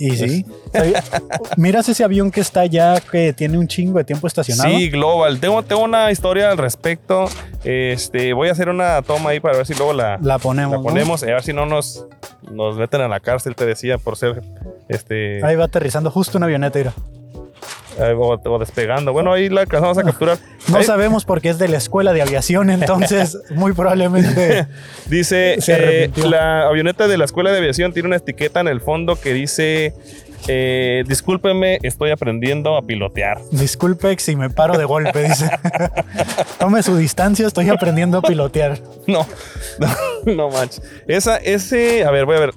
[0.00, 0.46] Y sí.
[1.58, 4.70] Miras ese avión que está allá, que tiene un chingo de tiempo estacionado.
[4.70, 5.38] Sí, Global.
[5.40, 7.26] Tengo, tengo una historia al respecto.
[7.64, 10.78] Este, voy a hacer una toma ahí para ver si luego la, la ponemos.
[10.78, 12.06] La ponemos, a ver si no nos,
[12.50, 14.42] nos meten a la cárcel, te decía, por ser
[14.88, 15.44] este.
[15.44, 16.94] Ahí va aterrizando justo una avioneta, mira.
[17.98, 19.12] Eh, o, despegando.
[19.12, 20.38] Bueno, ahí la alcanzamos a capturar.
[20.68, 24.66] No sabemos porque es de la escuela de aviación, entonces muy probablemente.
[25.06, 29.16] dice: eh, La avioneta de la escuela de aviación tiene una etiqueta en el fondo
[29.16, 29.94] que dice.
[30.48, 33.38] Eh, discúlpeme, estoy aprendiendo a pilotear.
[33.50, 35.50] Disculpe si me paro de golpe, dice.
[36.58, 38.80] Tome su distancia, estoy aprendiendo a pilotear.
[39.06, 39.26] No,
[39.78, 40.82] no, no manches.
[41.06, 42.54] Esa, ese, a ver, voy a ver.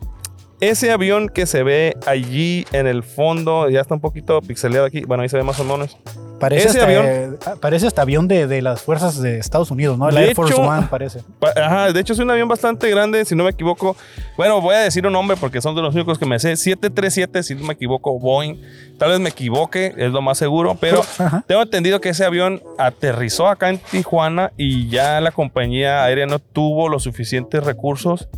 [0.64, 5.02] Ese avión que se ve allí en el fondo, ya está un poquito pixeleado aquí.
[5.02, 5.98] Bueno, ahí se ve más o menos.
[6.40, 10.08] Parece, hasta, avión, parece hasta avión de, las fuerzas de Estados Unidos, ¿no?
[10.08, 11.20] El Air Force One parece.
[11.62, 13.98] Ajá, de hecho es un avión bastante grande, si no me equivoco.
[14.38, 16.56] Bueno, voy a decir un nombre porque son de los únicos que me sé.
[16.56, 18.62] 737, si no me equivoco, Boeing.
[18.98, 21.02] Tal vez me equivoque, es lo más seguro, pero
[21.48, 26.40] tengo entendido que ese avión aterrizó acá en Tijuana y ya la compañía aérea no
[26.40, 28.30] tuvo los suficientes recursos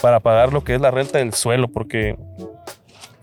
[0.00, 2.16] para pagar lo que es la renta del suelo, porque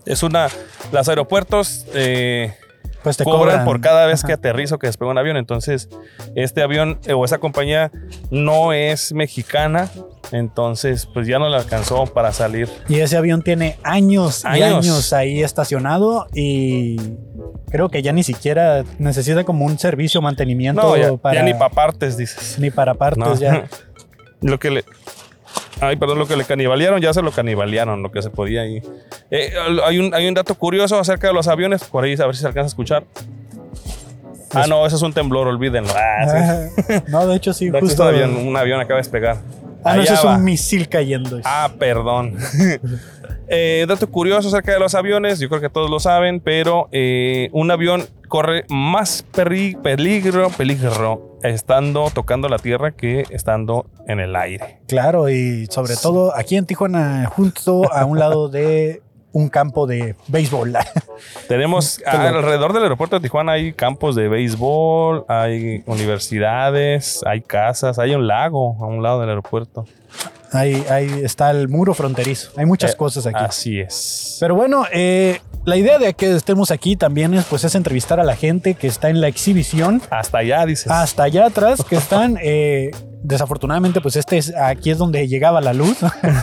[0.06, 0.48] es una.
[0.92, 2.54] Los aeropuertos eh,
[3.02, 5.36] pues te cobran, por cada vez que aterrizo, que despega un avión.
[5.36, 5.88] Entonces,
[6.34, 7.90] este avión eh, o esa compañía
[8.30, 9.88] no es mexicana.
[10.32, 12.68] Entonces, pues ya no le alcanzó para salir.
[12.88, 16.98] Y ese avión tiene años, y años ahí estacionado y
[17.70, 20.82] creo que ya ni siquiera necesita como un servicio mantenimiento.
[20.82, 22.58] No, ya, para, ni para partes, dices.
[22.58, 23.66] Ni para partes, ya.
[24.40, 24.84] Lo que le,
[25.80, 28.82] Ay, perdón, lo que le canibalearon, ya se lo canibalearon, lo que se podía ahí.
[29.30, 29.52] Eh,
[29.84, 32.42] hay, un, hay un dato curioso acerca de los aviones, por ahí a ver si
[32.42, 33.04] se alcanza a escuchar.
[34.52, 35.90] Ah, no, eso es un temblor, olvídenlo.
[35.94, 36.66] Ah,
[37.08, 38.08] no, de hecho sí, justo.
[38.08, 39.36] un avión acaba de despegar.
[39.84, 41.40] Ah, no, eso es un misil cayendo.
[41.44, 42.36] Ah, perdón.
[43.48, 47.48] eh, dato curioso acerca de los aviones, yo creo que todos lo saben, pero eh,
[47.52, 49.24] un avión corre más
[49.82, 54.78] peligro, peligro estando tocando la tierra que estando en el aire.
[54.86, 60.14] Claro, y sobre todo aquí en Tijuana, junto a un lado de un campo de
[60.28, 60.74] béisbol.
[61.48, 68.14] Tenemos alrededor del aeropuerto de Tijuana hay campos de béisbol, hay universidades, hay casas, hay
[68.14, 69.86] un lago a un lado del aeropuerto.
[70.52, 72.52] Ahí, ahí está el muro fronterizo.
[72.56, 73.38] Hay muchas eh, cosas aquí.
[73.38, 74.36] Así es.
[74.40, 78.24] Pero bueno, eh, la idea de que estemos aquí también es, pues, es entrevistar a
[78.24, 80.00] la gente que está en la exhibición.
[80.10, 80.90] Hasta allá, dices.
[80.90, 82.90] Hasta allá atrás, que están eh,
[83.22, 85.98] desafortunadamente, pues este es aquí es donde llegaba la luz.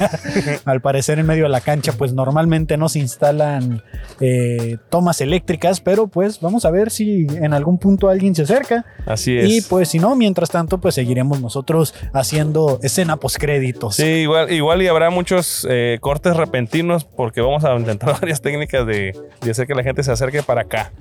[0.66, 3.84] Al parecer, en medio de la cancha, pues normalmente no se instalan
[4.20, 8.86] eh, tomas eléctricas, pero pues vamos a ver si en algún punto alguien se acerca.
[9.06, 9.50] Así es.
[9.50, 13.96] Y pues si no, mientras tanto, pues seguiremos nosotros haciendo escena postcréditos.
[13.96, 18.86] Sí, igual, igual y habrá muchos eh, cortes repentinos porque vamos a intentar varias técnicas
[18.86, 19.14] de,
[19.50, 20.92] hacer que la gente se acerque para acá.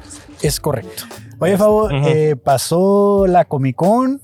[0.43, 1.04] Es correcto.
[1.38, 4.22] Oye, Fabo, eh, pasó la Comic Con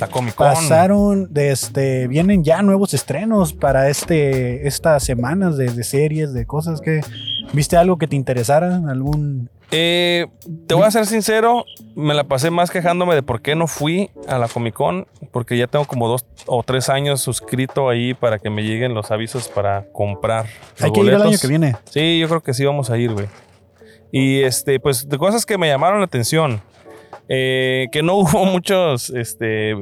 [0.00, 0.46] la Comic Con.
[0.48, 6.80] Pasaron, de este, vienen ya nuevos estrenos para este, estas semanas de, series, de cosas
[6.80, 7.00] que.
[7.52, 8.80] ¿Viste algo que te interesara?
[8.88, 9.48] ¿Algún.?
[9.70, 10.26] Eh,
[10.68, 11.64] te voy a ser sincero,
[11.96, 15.58] me la pasé más quejándome de por qué no fui a la Comic Con, porque
[15.58, 19.48] ya tengo como dos o tres años suscrito ahí para que me lleguen los avisos
[19.48, 20.46] para comprar.
[20.80, 21.76] Hay que ir el año que viene.
[21.90, 23.26] Sí, yo creo que sí vamos a ir, güey.
[24.12, 26.60] Y este, pues de cosas que me llamaron la atención.
[27.28, 29.74] Eh, que no hubo muchos, este,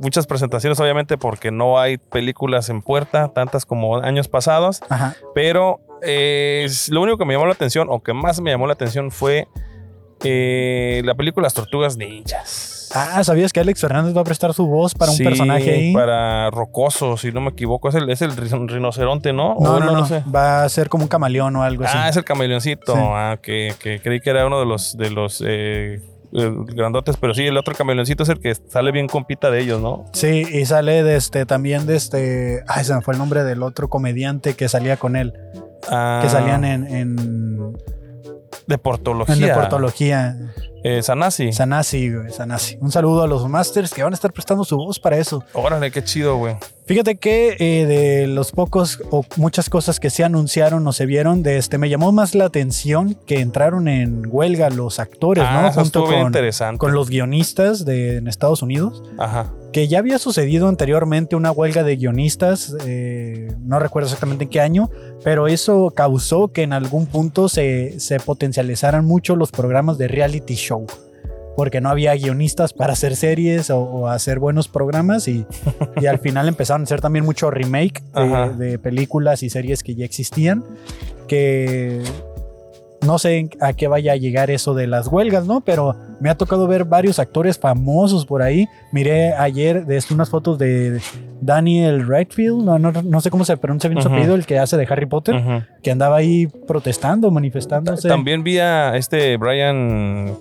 [0.00, 4.80] muchas presentaciones, obviamente, porque no hay películas en puerta, tantas como años pasados.
[5.34, 8.74] Pero eh, lo único que me llamó la atención, o que más me llamó la
[8.74, 9.48] atención, fue
[10.24, 12.90] eh, la película Las Tortugas Ninjas.
[12.94, 15.92] Ah, ¿sabías que Alex Fernández va a prestar su voz para un personaje ahí?
[15.92, 17.88] para Rocoso, si no me equivoco.
[17.88, 19.56] Es el, es el rinoceronte, ¿no?
[19.60, 21.96] No, no, no, Va a ser como un camaleón o algo así.
[21.98, 22.94] Ah, es el camaleoncito.
[22.96, 26.00] Ah, que, creí que era uno de los, de los eh,
[26.32, 30.04] grandotes, pero sí, el otro camioncito es el que sale bien compita de ellos, ¿no?
[30.12, 33.62] Sí, y sale de este, también de este, ay, se me fue el nombre del
[33.62, 35.34] otro comediante que salía con él,
[35.88, 36.20] ah.
[36.22, 37.76] que salían en, en
[38.66, 39.34] Deportología.
[39.34, 40.36] En deportología.
[40.82, 41.52] Eh, Sanasi.
[41.52, 42.78] Sanasi, güey, Sanasi.
[42.80, 45.42] Un saludo a los masters que van a estar prestando su voz para eso.
[45.52, 46.56] Órale, qué chido, güey.
[46.86, 51.42] Fíjate que eh, de los pocos o muchas cosas que se anunciaron o se vieron,
[51.42, 55.72] de este me llamó más la atención que entraron en huelga los actores, ah, ¿no?
[55.72, 59.02] Junto con, con los guionistas de en Estados Unidos.
[59.18, 59.50] Ajá.
[59.76, 64.62] Que ya había sucedido anteriormente una huelga de guionistas, eh, no recuerdo exactamente en qué
[64.62, 64.88] año,
[65.22, 70.54] pero eso causó que en algún punto se, se potencializaran mucho los programas de reality
[70.54, 70.86] show
[71.58, 75.44] porque no había guionistas para hacer series o, hacer buenos programas y,
[76.00, 78.02] y, al final empezaron a hacer también mucho remake
[78.56, 80.64] de, películas y series que ya existían,
[81.28, 82.02] que
[83.02, 85.60] no sé a qué vaya a llegar eso de las huelgas, ¿no?
[85.60, 88.68] Pero me ha tocado ver varios actores famosos por ahí.
[88.92, 91.00] Miré ayer de unas fotos de
[91.40, 94.86] Daniel Rightfield, no, no, sé cómo se pronuncia bien su apellido, el que hace de
[94.88, 98.08] Harry Potter, que andaba ahí protestando, manifestándose.
[98.08, 100.34] También vi a este Brian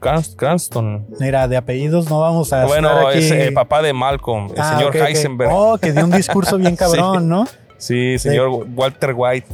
[0.00, 1.06] Cranston.
[1.20, 2.66] Mira, de apellidos no vamos a.
[2.66, 5.50] Bueno, es el papá de Malcolm, el ah, señor Heisenberg.
[5.52, 7.46] Oh, que dio un discurso bien cabrón, ¿no?
[7.76, 9.46] Sí, señor Walter White.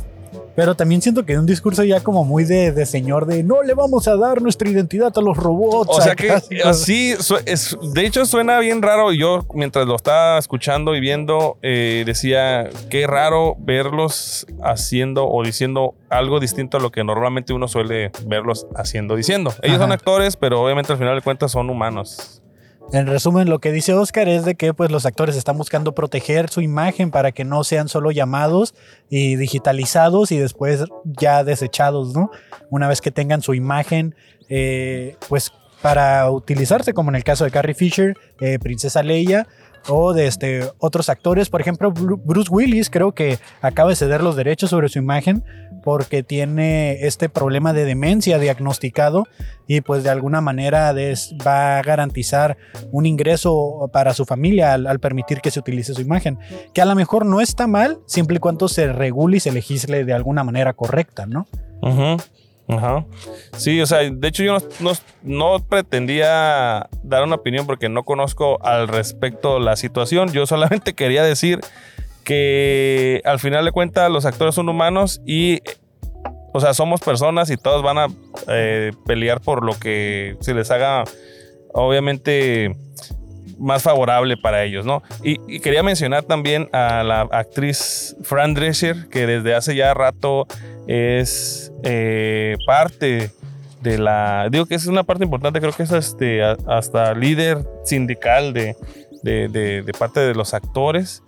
[0.55, 3.75] Pero también siento que es un discurso ya como muy de, señor de no le
[3.75, 5.91] vamos a dar nuestra identidad a los robots.
[5.91, 6.31] O sea que
[6.65, 7.15] así,
[7.47, 9.12] es, de hecho suena bien raro.
[9.12, 15.95] Yo mientras lo estaba escuchando y viendo, eh, decía, qué raro verlos haciendo o diciendo
[16.09, 19.53] algo distinto a lo que normalmente uno suele verlos haciendo, diciendo.
[19.62, 22.44] Ellos son actores, pero obviamente al final de cuentas son humanos.
[22.93, 26.49] En resumen, lo que dice Oscar es de que pues, los actores están buscando proteger
[26.49, 28.75] su imagen para que no sean solo llamados
[29.11, 32.31] y digitalizados y después ya desechados, ¿no?
[32.71, 34.15] Una vez que tengan su imagen,
[34.49, 35.53] eh, pues
[35.85, 39.47] para utilizarse, como en el caso de Carrie Fisher, eh, Princesa Leia,
[39.87, 41.51] o de este, otros actores.
[41.51, 45.45] Por ejemplo, Bruce Willis creo que acaba de ceder los derechos sobre su imagen
[45.83, 49.27] porque tiene este problema de demencia diagnosticado
[49.67, 50.95] y pues de alguna manera
[51.47, 52.57] va a garantizar
[52.91, 56.39] un ingreso para su familia al, permitir que se utilice su imagen,
[56.73, 60.07] que a lo mejor no está mal siempre y cuando se regule y se legisle
[60.07, 61.47] de alguna manera correcta, ¿no?
[63.57, 64.59] Sí, o sea, de hecho yo
[65.23, 70.33] no, pretendía dar una opinión porque no conozco al respecto la situación.
[70.33, 71.61] Yo solamente quería decir
[72.25, 75.61] que al final de cuentas los actores son humanos y,
[76.53, 78.07] o sea, somos personas y todos van a
[78.49, 81.05] eh, pelear por lo que se les haga,
[81.73, 82.75] obviamente,
[83.59, 85.03] más favorable para ellos, ¿no?
[85.23, 90.47] Y, quería mencionar también a la actriz Fran Drescher, que desde hace ya rato
[90.87, 93.31] es eh, parte
[93.83, 94.49] de la.
[94.51, 98.77] Digo que es una parte importante, creo que es este, hasta líder sindical de,
[99.23, 101.23] de, parte de los actores.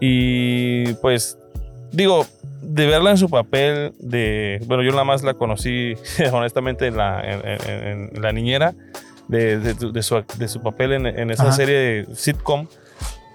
[0.00, 1.38] Y pues,
[1.92, 2.26] digo,
[2.62, 4.60] de verla en su papel de.
[4.66, 5.94] Bueno, yo nada más la conocí,
[6.32, 8.74] honestamente, en la, en la niñera
[9.28, 12.66] de, de, su, de su, papel en, en esa serie de sitcom.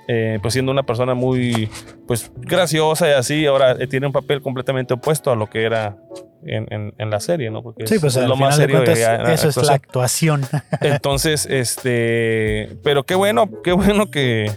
[0.07, 1.69] Eh, pues siendo una persona muy
[2.07, 5.95] pues graciosa y así, ahora eh, tiene un papel completamente opuesto a lo que era
[6.43, 7.61] en, en, la serie, ¿no?
[7.61, 8.83] Porque sí, pues es lo más serio.
[8.83, 10.45] eso es la actuación.
[10.81, 14.51] Entonces, este, pero qué bueno, qué bueno que,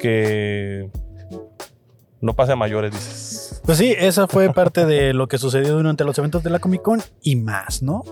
[0.00, 0.88] que
[2.20, 3.43] no pase a mayores, dices.
[3.64, 6.82] Pues sí, esa fue parte de lo que sucedió durante los eventos de la Comic
[6.82, 8.04] Con y más, ¿no?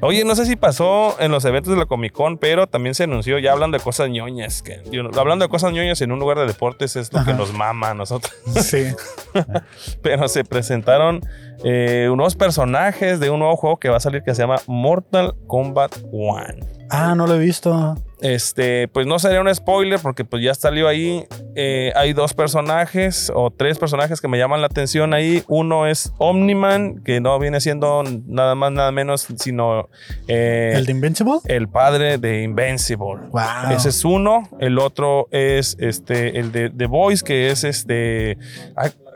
[0.00, 3.04] Oye, no sé si pasó en los eventos de la Comic Con, pero también se
[3.04, 4.80] anunció, ya hablando de cosas ñoñas, que
[5.16, 7.94] hablando de cosas ñoñas en un lugar de deportes es lo que nos mama a
[7.94, 8.34] nosotros.
[8.62, 8.94] Sí.
[10.02, 11.20] pero se presentaron
[11.64, 15.34] eh, unos personajes de un nuevo juego que va a salir que se llama Mortal
[15.46, 16.73] Kombat 1.
[16.90, 17.96] Ah, no lo he visto.
[18.20, 21.26] Este, pues no sería un spoiler porque pues ya salió ahí.
[21.56, 25.42] Eh, hay dos personajes o tres personajes que me llaman la atención ahí.
[25.46, 29.88] Uno es Omniman, que no viene siendo nada más, nada menos, sino...
[30.26, 31.34] Eh, ¿El de Invincible?
[31.44, 33.28] El padre de Invincible.
[33.30, 33.72] Wow.
[33.76, 34.48] Ese es uno.
[34.58, 38.38] El otro es este, el de The Voice, que es este...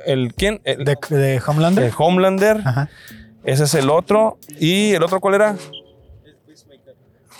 [0.04, 0.60] El, ¿Quién?
[0.64, 1.84] de, Homelander.
[1.84, 2.62] De Homelander.
[3.44, 4.38] Ese es el otro.
[4.58, 5.56] ¿Y el otro cuál era?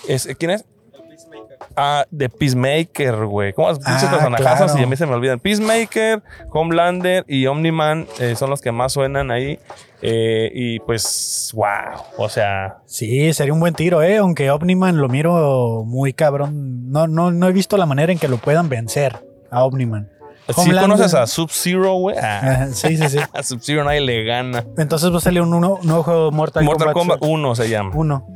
[0.07, 0.65] Es, ¿Quién es?
[1.75, 3.53] Ah, de Peacemaker, güey.
[3.53, 5.39] ¿Cómo los ah, personajes y a mí se me olvidan?
[5.39, 9.59] Peacemaker, Homelander y Omniman eh, son los que más suenan ahí.
[10.01, 12.03] Eh, y pues, wow.
[12.17, 12.77] O sea.
[12.85, 14.17] Sí, sería un buen tiro, ¿eh?
[14.17, 16.91] Aunque Omniman lo miro muy cabrón.
[16.91, 20.09] No, no, no he visto la manera en que lo puedan vencer a Omniman.
[20.47, 22.17] Si conoces a Sub-Zero, güey.
[22.17, 22.67] Ah.
[22.73, 23.19] Sí, sí, sí.
[23.33, 24.65] a Sub-Zero nadie le gana.
[24.77, 27.19] Entonces va a salir un nuevo juego Mortal, Mortal Kombat.
[27.19, 27.91] Mortal Kombat 1 se llama.
[27.93, 28.27] Uno.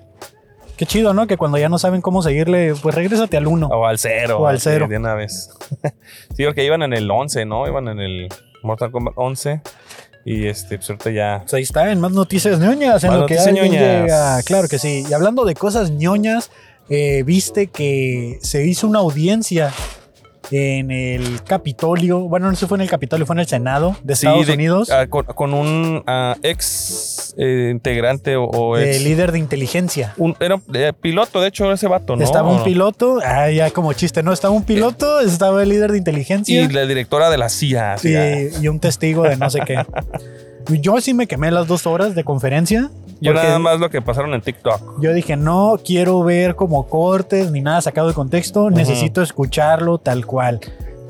[0.84, 1.28] Qué chido, ¿no?
[1.28, 3.68] Que cuando ya no saben cómo seguirle, pues regrésate al 1.
[3.68, 4.38] O al 0.
[4.38, 4.88] O al 0.
[4.90, 5.50] De una vez.
[6.36, 7.66] sí, porque iban en el 11, ¿no?
[7.66, 8.28] Iban en el
[8.64, 9.62] Mortal Kombat 11.
[10.26, 11.40] Y este, pues ahorita ya.
[11.44, 13.02] Pues ahí está, en más noticias ñoñas.
[13.06, 14.44] En lo que llega.
[14.44, 15.06] Claro que sí.
[15.10, 16.52] Y hablando de cosas ñoñas,
[16.90, 19.72] eh, viste que se hizo una audiencia
[20.52, 23.96] en el Capitolio, bueno, no sé si fue en el Capitolio, fue en el Senado
[24.04, 24.90] de Estados Unidos.
[24.90, 30.14] Ah, con, un ah, ex eh, integrante o, líder de inteligencia.
[30.18, 32.24] Un, era eh, piloto, de hecho, ese vato, ¿no?
[32.24, 34.34] Estaba un piloto, ah, ya como chiste, ¿no?
[34.34, 36.62] Estaba un piloto, estaba el líder de inteligencia.
[36.62, 37.96] Y la directora de la CIA.
[38.62, 39.84] y un testigo de no sé qué.
[40.70, 42.90] Yo sí me quemé las dos horas de conferencia.
[43.20, 45.02] Yo nada más lo que pasaron en TikTok.
[45.02, 50.26] Yo dije, no quiero ver como cortes ni nada sacado de contexto, necesito escucharlo tal
[50.26, 50.60] cual.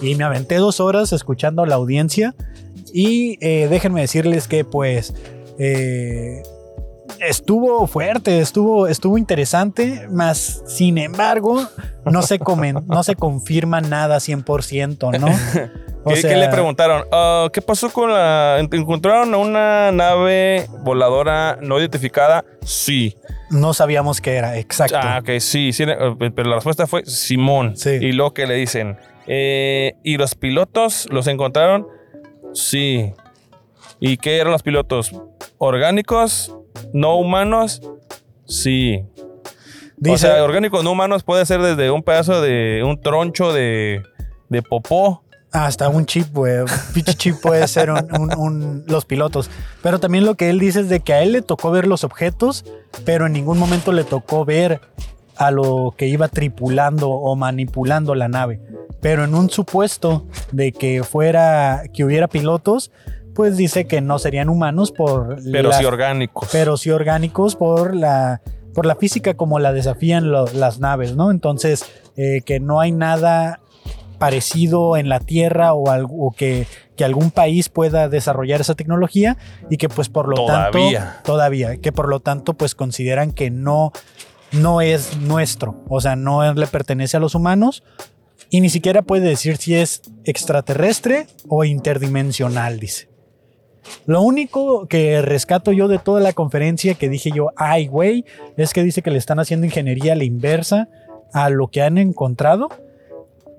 [0.02, 2.36] Y me aventé dos horas escuchando a la audiencia
[2.94, 5.14] y eh, déjenme decirles que pues
[5.60, 6.44] eh,
[7.20, 11.68] estuvo fuerte, estuvo, estuvo interesante, más sin embargo,
[12.06, 15.28] no se, comen, no se confirma nada 100%, ¿no?
[16.06, 17.06] ¿Qué, le preguntaron?
[17.12, 18.60] Ah, ¿Qué pasó con la...
[18.60, 22.44] ¿Encontraron una nave voladora no identificada?
[22.62, 23.16] Sí.
[23.50, 24.98] No sabíamos qué era, exacto.
[25.02, 27.78] Ah, ok, sí, sí, eh, pero la respuesta fue Simón.
[27.78, 27.92] Sí.
[27.92, 31.88] Y luego que le dicen, eh, ¿y los pilotos los encontraron?
[32.54, 33.14] Sí.
[34.00, 35.14] ¿Y qué eran los pilotos?
[35.66, 36.54] ¿Orgánicos?
[36.92, 37.82] ¿No humanos?
[38.46, 39.02] Sí.
[40.06, 44.04] o sea, orgánicos no humanos puede ser desde un pedazo de un troncho de,
[44.50, 45.24] de popó.
[45.54, 46.60] Hasta un chip, güey.
[46.60, 46.68] Un
[47.16, 47.90] chip puede ser
[48.88, 49.50] los pilotos.
[49.82, 52.04] Pero también lo que él dice es de que a él le tocó ver los
[52.04, 52.66] objetos,
[53.06, 54.82] pero en ningún momento le tocó ver
[55.38, 58.60] a lo que iba tripulando o manipulando la nave.
[59.00, 62.92] Pero en un supuesto de que fuera, que hubiera pilotos,
[63.34, 65.38] pues dice que no serían humanos por...
[65.52, 66.50] Pero sí orgánicos.
[66.52, 68.42] Pero sí orgánicos por la,
[68.74, 71.32] por la física como la desafían las naves, ¿no?
[71.32, 71.86] Entonces,
[72.16, 73.60] eh, que no hay nada
[74.20, 79.38] parecido en la Tierra o, algo, que, que, algún país pueda desarrollar esa tecnología
[79.70, 81.00] y que pues por lo todavía.
[81.00, 81.24] tanto...
[81.24, 81.78] Todavía.
[81.78, 83.92] Que por lo tanto pues consideran que no,
[84.54, 87.84] no es nuestro, o sea, no le pertenece a los humanos
[88.50, 93.13] y ni siquiera puede decir si es extraterrestre o interdimensional, dice.
[94.06, 98.26] Lo único que rescato yo de toda la conferencia que dije yo, ay, güey,
[98.58, 100.90] es que dice que le están haciendo ingeniería a la inversa
[101.34, 102.70] a lo que han encontrado.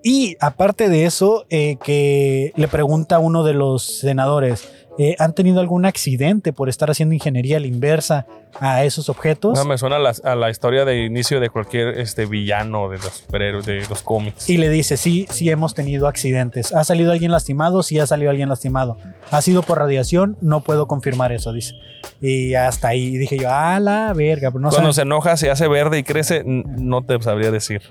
[0.03, 5.35] Y aparte de eso, eh, que le pregunta a uno de los senadores, eh, ¿han
[5.35, 8.27] tenido algún accidente por estar haciendo ingeniería a la inversa
[8.61, 9.59] a esos objetos?
[9.59, 13.67] No, me suena a la, historia de inicio de cualquier este, villano de los superhéroes,
[13.67, 14.49] de los cómics.
[14.49, 16.73] Y le dice, sí, sí hemos tenido accidentes.
[16.73, 17.83] ¿Ha salido alguien lastimado?
[17.83, 18.97] Sí ha salido alguien lastimado.
[19.31, 20.37] ¿Ha sido por radiación?
[20.41, 21.75] No puedo confirmar eso, dice.
[22.21, 24.51] Y hasta ahí dije yo, a la verga.
[24.51, 27.83] No Cuando se enoja, se hace verde y crece, no te sabría decir.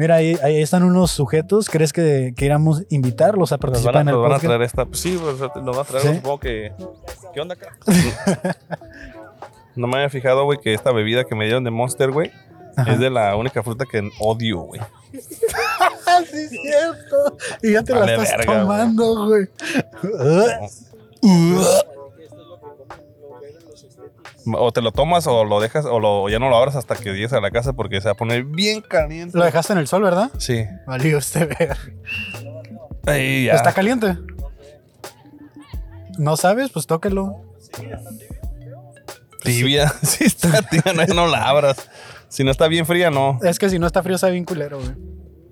[0.00, 1.68] Mira, ahí, están unos sujetos.
[1.68, 4.86] ¿Crees que queramos invitarlos a participar en el nos van a traer esta.
[4.86, 6.14] Pues sí, pues, nos van a traer.
[6.16, 6.72] Supongo que.
[7.34, 7.76] ¿Qué onda acá?
[9.76, 12.32] no me había fijado, güey, que esta bebida que me dieron de Monster, güey,
[12.86, 14.80] es de la única fruta que odio, güey.
[15.12, 15.20] sí,
[16.32, 17.36] es cierto.
[17.62, 19.48] Y ya te la estás tomando, güey.
[24.46, 27.12] O te lo tomas o lo dejas o lo, ya no lo abras hasta que
[27.12, 29.36] llegues a la casa porque se va a poner bien caliente.
[29.36, 30.30] Lo dejaste en el sol, ¿verdad?
[30.38, 30.64] Sí.
[30.86, 31.76] Valió usted ver.
[33.06, 33.54] Ahí ya.
[33.54, 34.16] ¿Está caliente?
[36.18, 36.70] ¿No sabes?
[36.70, 37.42] Pues tóquelo.
[39.42, 39.92] Tibia.
[40.02, 41.88] Sí está tibia, no, no la abras.
[42.28, 43.38] Si no está bien fría, no.
[43.42, 44.92] Es que si no está frío, está bien culero, güey.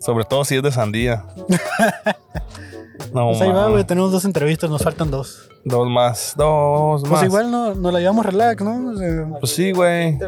[0.01, 1.25] Sobre todo si es de sandía.
[3.13, 3.85] no, pues ahí va, güey.
[3.85, 5.49] Tenemos dos entrevistas, nos faltan dos.
[5.65, 7.21] Dos más, dos pues más.
[7.21, 8.95] Pues igual no, nos la llevamos relax, ¿no?
[9.41, 10.19] pues sí, güey.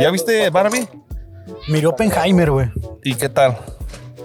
[0.00, 0.88] ¿Ya viste Barbie?
[1.68, 2.68] Miré Oppenheimer, güey.
[3.02, 3.58] ¿Y qué tal?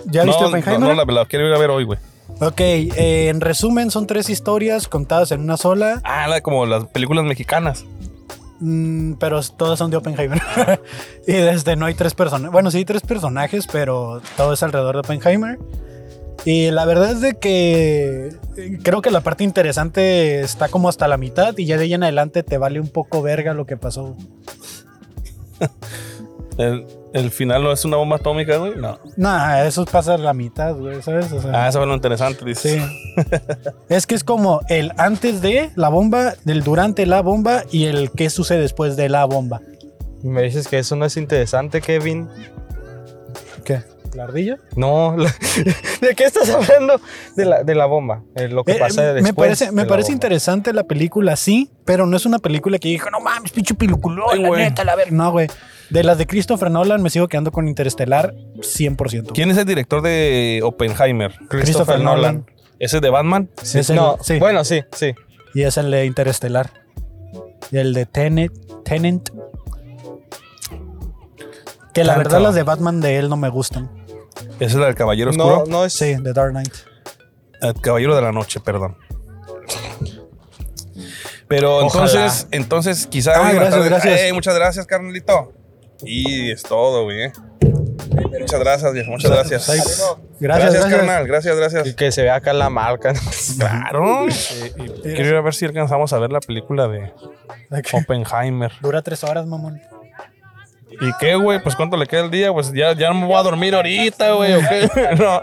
[0.06, 0.80] ¿Ya viste Oppenheimer?
[0.80, 2.00] No, no la, quiero ir a ver hoy, güey.
[2.42, 6.02] Ok, eh, en resumen, son tres historias contadas en una sola.
[6.04, 7.86] Ah, como las películas mexicanas.
[8.60, 10.42] Mm, pero todas son de Oppenheimer.
[11.28, 12.52] y desde no hay tres personajes.
[12.52, 15.60] Bueno, sí hay tres personajes, pero todo es alrededor de Oppenheimer.
[16.44, 21.08] Y la verdad es de que eh, creo que la parte interesante está como hasta
[21.08, 23.78] la mitad y ya de ahí en adelante te vale un poco verga lo que
[23.78, 24.16] pasó.
[26.58, 28.76] el, final no es una bomba atómica, güey.
[28.76, 29.00] No.
[29.18, 31.28] Nah, eso pasa a la mitad, güey, ¿sabes?
[31.52, 32.80] ah, eso es lo interesante, dice.
[32.80, 33.24] Sí.
[33.90, 38.12] es que es como el antes de la bomba, del durante la bomba y el
[38.12, 39.62] qué sucede después de la bomba.
[40.22, 42.28] ¿Me dices que eso no es interesante, Kevin?
[43.64, 43.84] ¿Qué?
[44.16, 44.58] ¿La ardilla?
[44.78, 45.16] No,
[46.02, 47.02] ¿de qué estás hablando?
[47.36, 49.24] De la, de la bomba, eh, lo que eh, pasa después.
[49.24, 53.10] Me parece, me parece interesante la película, sí, pero no es una película que dijo,
[53.10, 55.12] no mames, pinche película, la neta, la ver.
[55.12, 55.50] No, güey.
[55.90, 59.34] De las de Christopher Nolan me sigo quedando con Interestelar 100%.
[59.34, 61.36] ¿Quién es el director de Oppenheimer?
[61.50, 62.46] Christopher, Nolan.
[62.80, 63.50] ¿Ese de Batman?
[63.62, 64.40] Sí, no, sí.
[64.40, 65.14] Bueno, sí, sí.
[65.54, 66.72] Y es el de Interestelar.
[67.72, 68.52] Y el de Tenet.
[68.84, 69.30] Tenant.
[71.94, 74.05] Que la verdad las de Batman de él no me gustan.
[74.56, 75.64] ¿Ese es el del Caballero Oscuro?
[75.66, 75.94] No, no es.
[75.94, 76.74] Sí, The Dark Knight.
[77.62, 78.98] El Caballero de la Noche, perdón.
[81.48, 83.34] Pero entonces, entonces quizá.
[83.36, 84.34] Ah, gracias, gracias.
[84.34, 85.54] muchas gracias, carnalito.
[86.04, 87.32] Y es todo, güey.
[88.40, 89.12] Muchas gracias, viejo.
[89.12, 89.68] Muchas gracias.
[90.40, 91.28] Gracias, gracias, carnal.
[91.28, 91.88] Gracias, gracias.
[91.88, 93.14] Y que se vea acá la marca.
[93.58, 94.28] Claro.
[95.04, 97.14] quiero ir a ver si alcanzamos a ver la película de
[97.94, 98.72] Oppenheimer.
[98.82, 99.82] Dura tres horas, mamón.
[101.02, 101.62] ¿Y qué, güey?
[101.62, 104.34] Pues cuánto le queda el día, pues ya, ya no me voy a dormir ahorita,
[104.34, 104.90] güey, ¿o qué?
[105.18, 105.42] No.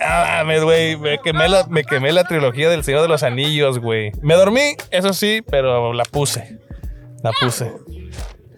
[0.00, 4.12] Ah, güey, me quemé, me quemé la trilogía del Señor de los Anillos, güey.
[4.22, 6.58] Me dormí, eso sí, pero la puse.
[7.22, 7.72] La puse.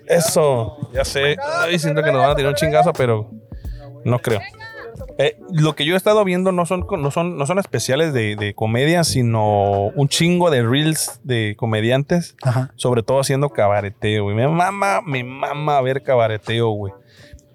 [0.07, 1.37] Eso, ya sé.
[1.61, 3.31] Ay, siento que nos van a tirar un chingazo, pero
[4.05, 4.41] no creo.
[5.19, 8.37] Eh, lo que yo he estado viendo no son, no son, no son especiales de,
[8.37, 12.73] de comedia, sino un chingo de reels de comediantes, Ajá.
[12.76, 14.37] sobre todo haciendo cabareteo, güey.
[14.37, 16.93] Me mama, me mama ver cabareteo, güey.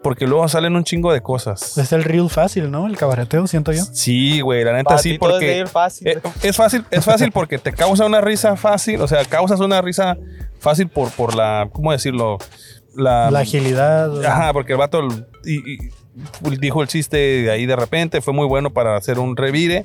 [0.01, 1.77] Porque luego salen un chingo de cosas.
[1.77, 2.88] Es el real fácil, ¿no?
[2.88, 3.85] El cabareteo, siento yo.
[3.85, 6.07] Sí, güey, la neta Para sí, es porque ir fácil.
[6.09, 9.81] eh, es fácil, es fácil porque te causa una risa fácil, o sea, causas una
[9.81, 10.17] risa
[10.59, 12.38] fácil por, por la, ¿cómo decirlo?
[12.95, 14.25] La, La agilidad.
[14.25, 15.07] Ajá, porque el vato
[15.45, 15.77] y- y
[16.60, 19.84] dijo el chiste de ahí de repente, fue muy bueno para hacer un revire.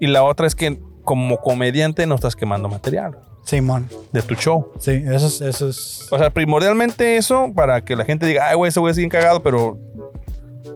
[0.00, 3.88] Y la otra es que como comediante no estás quemando material Simón.
[4.12, 4.72] de tu show.
[4.78, 6.06] Sí, eso es, eso es.
[6.10, 9.08] O sea, primordialmente eso para que la gente diga, ay, güey, ese güey es bien
[9.08, 9.78] cagado, pero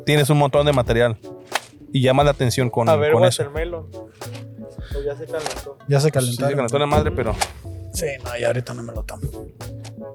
[0.06, 1.18] tienes un montón de material.
[1.92, 3.42] Y llama la atención con, a ver, con eso.
[3.42, 5.78] O ya se calentó.
[5.88, 7.34] Ya se Sí, se calentó la madre, pero,
[7.92, 9.22] Sí, no, y ahorita no me lo tomo.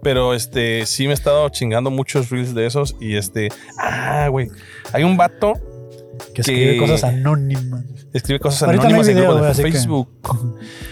[0.01, 2.95] pero este, sí me he estado chingando muchos reels de esos.
[2.99, 4.49] Y este, ah, güey,
[4.93, 5.53] hay un vato
[6.33, 7.83] Que escribe Que- cosas anónimas.
[8.13, 10.09] escribe cosas Ahorita no anónimas en video, grupos de así que- Facebook.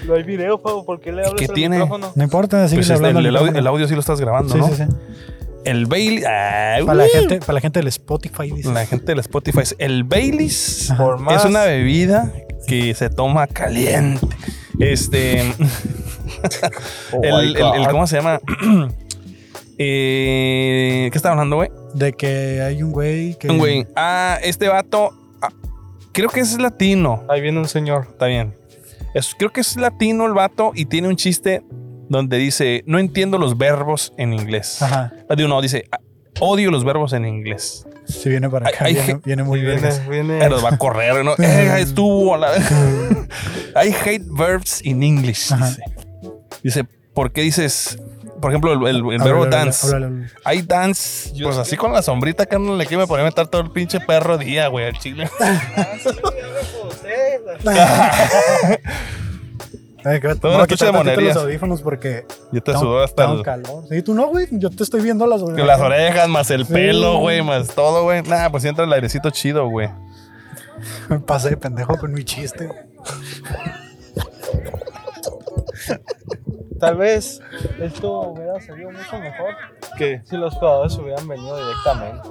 [0.06, 0.86] No hay video, Pau.
[0.86, 2.12] ¿Por qué le hablas que al tiene- micrófono?
[2.16, 3.20] No importa, sigue Pues hablando.
[3.20, 3.60] el, audio, micrófono.
[3.60, 4.68] el audio sí lo estás grabando, Sí, ¿no?
[4.68, 4.84] sí, sí.
[5.64, 6.24] El Bailey.
[6.28, 8.72] ah, Para la gente, para la gente del Spotify, dice.
[8.72, 9.62] La gente del Spotify.
[9.80, 11.04] El Baileys Ajá.
[11.04, 11.44] Por más.
[11.44, 12.32] es una bebida
[12.68, 14.28] que se toma caliente.
[14.80, 15.42] Este.
[17.14, 17.56] Oh el.
[17.92, 18.40] ¿Cómo se llama?
[19.78, 21.70] Eh, ¿Qué estaba hablando, güey?
[21.94, 23.50] De que hay un güey que.
[23.50, 23.86] Un güey.
[23.96, 25.12] Ah, este vato.
[25.42, 25.50] ah,
[26.14, 27.24] creo que es latino.
[27.30, 28.08] Ahí viene un señor.
[28.12, 28.56] Está bien.
[29.14, 31.62] Es- creo que es latino el vato y tiene un chiste
[32.08, 34.82] donde dice: No entiendo los verbos en inglés.
[34.82, 35.12] Ajá.
[35.30, 36.00] Ah, digo, no, dice: "Ah,
[36.40, 37.86] Odio los verbos en inglés.
[38.08, 39.82] Si viene para acá, Hay- viene, viene muy bien.
[39.82, 40.38] Viene, viene.
[40.40, 41.34] Pero va a correr, ¿no?
[41.40, 42.52] Eh, estuvo a la
[43.84, 45.52] I hate verbs in English.
[45.52, 45.68] Ajá.
[45.70, 45.84] Dice.
[46.66, 48.00] Dice, ¿por qué dices,
[48.42, 49.88] por ejemplo, el, el- el verbo dance?
[50.52, 53.62] I dance, pues así con la sombrita que no le quiere poner a meter todo
[53.62, 55.30] el pinche perro día, güey, al chile.
[60.04, 61.36] Ay, que- Todo chucha de monerías.
[61.36, 63.84] los audífonos porque Yo te sudó hasta el- calor.
[63.90, 64.48] Sí, tú no, güey.
[64.52, 65.66] Yo te estoy viendo las orejas.
[65.68, 66.74] las orejas, más el Sí.
[66.74, 68.22] pelo, güey, más todo, güey.
[68.24, 69.90] Nah, pues entra el airecito chido, güey.
[71.10, 72.70] Me pasé de pendejo con mi chiste.
[76.86, 77.42] Tal vez
[77.80, 79.56] esto hubiera salido mucho mejor
[79.98, 80.22] ¿Qué?
[80.26, 82.30] si los jugadores hubieran venido directamente.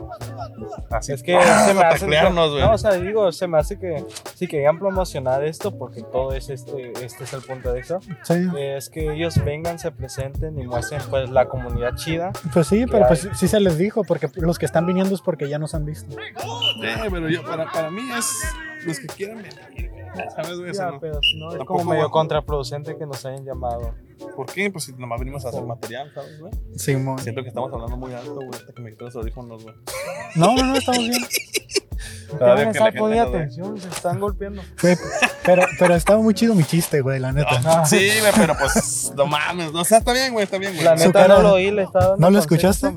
[0.91, 2.07] Así Es que Ah, se me hace.
[2.07, 2.33] güey.
[2.33, 6.51] No, o sea, digo, se me hace que si querían promocionar esto, porque todo es
[6.51, 8.35] este, este es el punto de eso, Sí.
[8.59, 12.33] es que ellos vengan, se presenten y muestren pues la comunidad chida.
[12.53, 13.09] Pues sí, pero hay?
[13.09, 15.85] pues sí se les dijo, porque los que están viniendo es porque ya nos han
[15.85, 16.17] visto.
[16.19, 18.31] Eh, pero yo, para, para mí es
[18.87, 19.91] los que quieran venir.
[20.37, 20.51] ¿Sabes?
[20.51, 21.01] Eso Ya, no.
[21.01, 23.95] pero si no, es como medio contraproducente que nos hayan llamado.
[24.37, 24.71] ¿Por qué?
[24.71, 26.53] Pues si nomás venimos a hacer material, ¿sabes, güey?
[26.77, 27.19] Simón.
[27.19, 29.75] Siento que estamos hablando muy alto, güey, hasta que me quito los audífonos, güey.
[30.37, 31.13] No, no, no, estamos bien.
[32.41, 34.61] Vez que estar poniendo atención, se están golpeando.
[34.83, 34.97] Güey,
[35.45, 37.49] pero, pero estaba muy chido mi chiste, güey, la neta.
[37.65, 39.73] Ah, Sí, güey, pero pues no mames.
[39.73, 40.85] No, o sea, está bien, güey, está bien, güey.
[40.85, 42.87] La neta cara- no lo oí, le estaba dando ¿No lo escuchaste?
[42.89, 42.91] a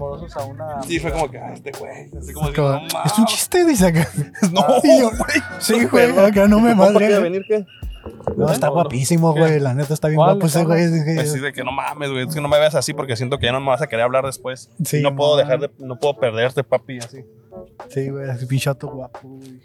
[0.43, 2.09] una Sí, fue como que, ah, este güey.
[2.17, 4.09] Así como, Como, digo, no es un chiste, dice acá.
[4.51, 5.41] No, güey.
[5.59, 7.19] Sí, güey, acá no me ¿Cómo quiere madre.
[7.19, 7.65] venir qué?
[8.35, 9.59] No, está guapísimo, güey.
[9.59, 10.83] La neta está bien guapo ese güey.
[11.19, 12.27] Así de que no mames, güey.
[12.27, 14.03] Es que no me veas así porque siento que ya no me vas a querer
[14.03, 14.69] hablar después.
[14.83, 15.45] Sí, no puedo man.
[15.45, 17.23] dejar de, no puedo perderte, papi, así.
[17.89, 19.59] Sí, güey, ese pinchato guapo, güey.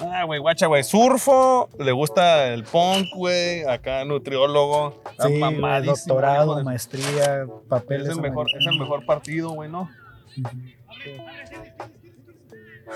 [0.00, 0.82] Ah, güey, guacha, güey.
[0.82, 3.62] Surfo, le gusta el punk, güey.
[3.64, 5.00] Acá nutriólogo.
[5.24, 8.08] Sí, mamadísimo, doctorado, de- maestría, papeles.
[8.08, 9.88] Es el mejor, es el mejor partido, güey, ¿no?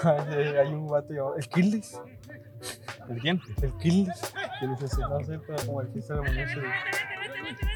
[0.03, 1.37] Hay un vato llamado.
[1.37, 1.99] ¿El Killis?
[3.09, 3.41] ¿El quién?
[3.63, 3.73] ¿El?
[4.59, 5.01] ¿Quién es ese?
[5.01, 6.51] No sé, pero como el de Muñoz.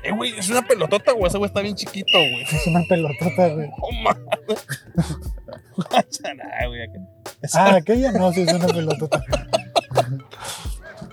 [0.03, 1.27] Eh, güey, es una pelotota, güey.
[1.27, 2.43] Ese güey está bien chiquito, güey.
[2.43, 3.71] Es una pelotota, güey.
[3.81, 4.67] No mames.
[5.75, 6.89] Güey.
[7.55, 9.25] Ah, aquella no, sí es una pelotota.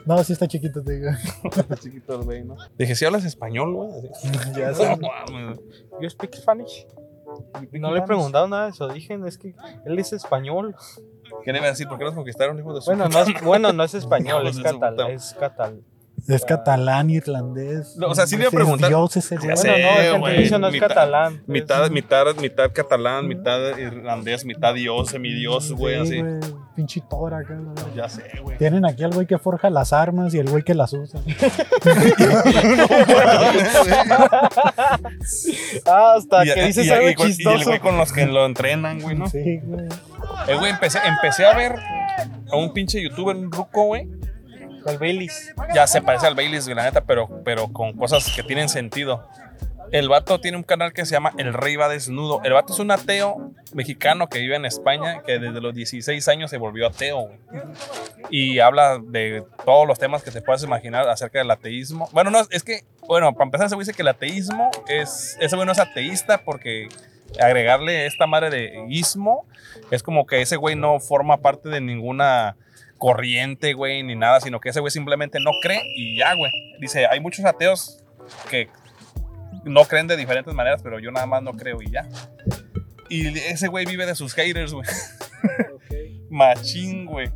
[0.05, 1.11] No, sí está chiquito, te digo.
[1.43, 2.57] Está chiquito el güey, ¿no?
[2.77, 3.89] Dije, si hablas español, güey.
[4.57, 4.97] Ya sé.
[6.01, 6.87] ¿You speak Spanish?
[7.73, 9.53] No le he preguntado nada de su origen, es que
[9.85, 10.75] él es español.
[11.43, 11.87] ¿Qué le iba a decir?
[11.87, 14.57] ¿Por qué nos conquistaron, hijo de su Bueno, no es, bueno, no es español, es
[14.57, 15.09] de su catal, puta.
[15.11, 15.81] es catal.
[16.27, 17.95] Es catalán, irlandés.
[17.97, 19.57] No, o sea, sí le iba a Es preguntar- Dios ese Ya güey.
[19.57, 21.43] sé, Bueno, no, güey, Antonio no es mitad- catalán.
[21.47, 26.21] Mitad, es- mitad, mitad catalán, mitad irlandés, mitad dios, semidios, güey, Sí, así.
[26.21, 27.95] güey, Pinche tora acá, güey.
[27.95, 28.57] Ya sé, güey.
[28.57, 31.19] Tienen aquí al güey que forja las armas y el güey que las usa.
[35.85, 37.65] Ah, hasta Y- que dices y- algo y- y el chistoso.
[37.65, 39.27] güey con los que lo entrenan, güey, ¿no?
[39.29, 39.85] Sí, güey.
[40.49, 41.75] Eh, güey, empecé, empecé a ver
[42.51, 44.07] a un pinche youtuber, un ruco, güey.
[44.85, 45.53] El Baileys.
[45.75, 49.27] Ya se parece al Baileys, la neta, pero, pero con cosas que tienen sentido.
[49.91, 52.41] El vato tiene un canal que se llama El Rey va desnudo.
[52.43, 56.49] El vato es un ateo mexicano que vive en España, que desde los 16 años
[56.49, 57.29] se volvió ateo.
[58.29, 62.09] Y habla de todos los temas que te puedas imaginar acerca del ateísmo.
[62.11, 65.65] Bueno, no, es que, bueno, para empezar se dice que el ateísmo es, ese güey
[65.65, 66.89] no es ateísta porque
[67.39, 69.45] agregarle esta madre de ismo
[69.91, 72.55] es como que ese güey no forma parte de ninguna
[72.97, 76.51] corriente, güey, ni nada, sino que ese güey simplemente no cree y ya, güey.
[76.79, 78.03] Dice, hay muchos ateos
[78.49, 78.69] que
[79.63, 82.07] no creen de diferentes maneras, pero yo nada más no creo y ya.
[83.09, 84.87] Y ese güey vive de sus haters, güey.
[86.29, 87.29] Machín, güey.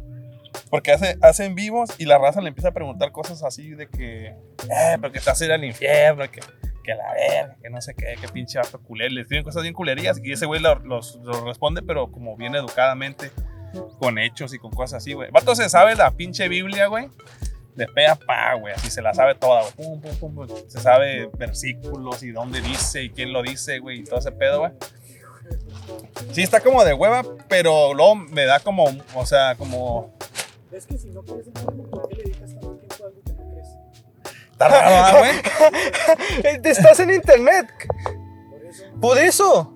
[0.70, 4.28] Porque hace, hacen vivos y la raza le empieza a preguntar cosas así de que,
[4.28, 6.42] eh, pero que te vas a ir al infierno, que,
[6.84, 9.14] que la verga, que no sé qué, que pinche vato culero.
[9.14, 13.32] Le escriben cosas bien culerías y ese güey los, los, responde, pero como bien educadamente,
[14.00, 15.32] con hechos y con cosas así, güey.
[15.32, 17.10] Vato se sabe la pinche Biblia, güey
[17.76, 18.74] de pe pa, güey.
[18.74, 19.64] Así se la sabe toda.
[19.72, 24.02] Pum, pum, pum, Se sabe versículos y dónde dice y quién lo dice, güey.
[24.02, 24.72] Y todo ese pedo, güey.
[26.32, 30.14] Sí, está como de hueva, pero luego me da como, o sea, como.
[30.72, 31.54] Es que si no crees en
[34.66, 36.60] Está raro, güey.
[36.64, 37.68] Estás en internet.
[38.50, 39.00] Por eso.
[39.02, 39.70] Por eso.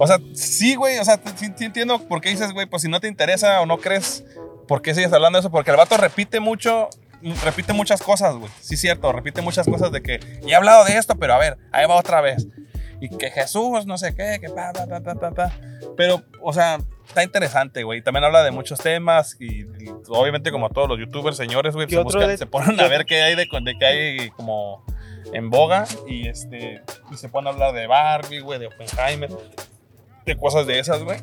[0.00, 3.00] O sea, sí, güey, o sea, sí, entiendo por qué dices, güey, pues si no
[3.00, 4.24] te interesa o no crees,
[4.68, 5.50] ¿Por qué sigues hablando de eso?
[5.50, 6.90] Porque el vato repite mucho,
[7.42, 8.50] repite muchas cosas, güey.
[8.60, 11.56] Sí, cierto, repite muchas cosas de que, y he hablado de esto, pero a ver,
[11.72, 12.46] ahí va otra vez.
[13.00, 15.52] Y que Jesús, no sé qué, que pa, pa, pa, pa, pa, pa.
[15.96, 18.02] Pero, o sea, está interesante, güey.
[18.02, 19.64] También habla de muchos temas y,
[20.08, 23.46] obviamente como todos los youtubers, señores, güey, se, se ponen a ver qué hay de,
[23.62, 24.84] de qué hay como
[25.32, 29.30] en boga y este y se ponen a hablar de Barbie, güey, de Oppenheimer,
[30.24, 31.18] de cosas de esas, güey.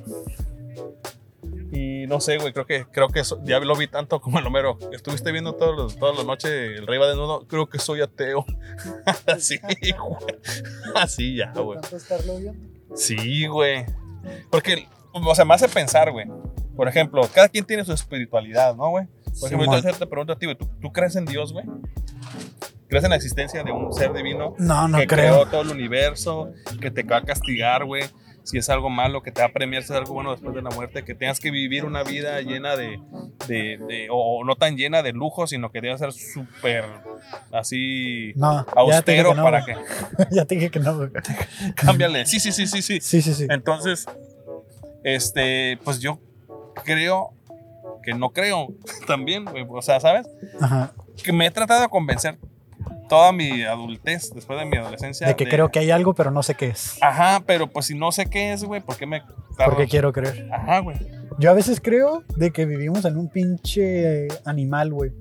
[1.71, 4.77] Y no sé, güey, creo que, creo que ya lo vi tanto como el Homero.
[4.91, 7.47] Estuviste viendo todos los, todas las noches el Rey va desnudo.
[7.47, 8.45] Creo que soy ateo.
[9.25, 9.95] Así, güey.
[10.95, 11.79] Así ya, güey.
[12.95, 13.85] Sí, güey.
[14.49, 16.27] Porque, o sea, me hace pensar, güey.
[16.75, 19.07] Por ejemplo, cada quien tiene su espiritualidad, ¿no, güey?
[19.39, 21.65] Por ejemplo, entonces te pregunto a ti, güey, ¿tú, crees en Dios, güey?
[22.87, 24.55] ¿Crees en la existencia de un ser divino?
[24.57, 25.33] No, no que creo.
[25.33, 28.03] creó todo el universo, que te va a castigar, güey
[28.45, 30.61] si es algo malo, que te va a premiar si es algo bueno después de
[30.61, 32.99] la muerte, que tengas que vivir una vida llena de,
[33.47, 36.85] de, o no tan llena de lujo, sino que debe ser súper
[37.51, 38.33] así
[38.75, 39.75] austero para que...
[40.31, 41.09] ya te dije que no.
[41.75, 42.25] Cámbiale.
[42.25, 43.01] Sí, sí, sí, sí, sí.
[43.01, 43.47] Sí, sí, sí.
[43.49, 44.05] Entonces,
[45.03, 46.19] este, pues yo
[46.83, 47.33] creo
[48.03, 48.67] que no creo
[49.07, 50.27] también, o sea, ¿sabes?
[50.61, 50.93] Ajá.
[51.23, 52.37] Que me he tratado de convencer
[53.07, 55.27] toda mi adultez, después de mi adolescencia.
[55.27, 56.97] De que creo que hay algo, pero no sé qué es.
[57.01, 59.23] Ajá, pero pues si no sé qué es, güey, ¿por qué me...
[59.63, 60.49] Porque quiero creer.
[60.51, 60.97] Ajá, güey.
[61.37, 65.11] Yo a veces creo de que vivimos en un pinche animal, güey.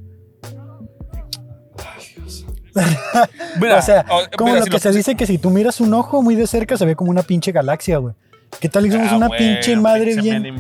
[3.79, 4.05] o sea,
[4.37, 6.85] como lo que se dice que si tú miras un ojo muy de cerca se
[6.85, 8.15] ve como una pinche galaxia, güey.
[8.61, 10.59] ¿Qué tal que somos ah, una pinche madre bien?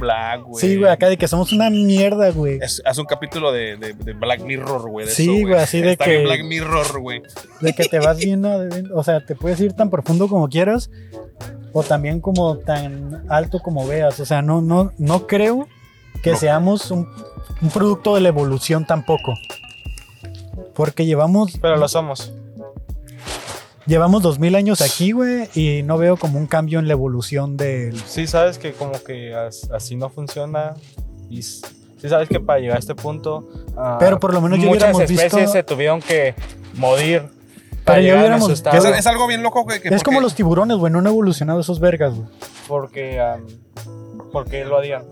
[0.54, 2.60] sí, güey, acá de que somos una mierda, güey.
[2.62, 5.06] Hace un capítulo de, de, Black Mirror, güey.
[5.08, 6.22] Sí, güey, así de que.
[6.22, 7.22] Black Mirror, güey.
[7.60, 10.90] De que te vas bien, o sea, te puedes ir tan profundo como quieras,
[11.72, 14.20] o también como tan alto como veas.
[14.20, 15.68] O sea, no, no, no creo
[16.22, 17.08] que seamos un,
[17.62, 19.34] un producto de la evolución tampoco.
[20.74, 21.58] Porque llevamos.
[21.60, 22.32] Pero lo somos.
[23.86, 27.56] Llevamos dos mil años aquí, güey, y no veo como un cambio en la evolución
[27.56, 27.98] del...
[28.00, 29.34] Sí, sabes que como que
[29.72, 30.74] así no funciona
[31.30, 31.62] y sí
[32.08, 33.48] sabes que para llegar a este punto...
[33.76, 36.34] Ah, Pero por lo menos yo muchas especies se tuvieron que
[36.74, 37.22] morir
[37.84, 41.00] para Pero ya hubiéramos, es, algo bien loco que, es como los tiburones, güey, no
[41.00, 42.26] han evolucionado esos vergas, güey.
[42.66, 43.20] Porque,
[44.32, 45.04] porque lo harían.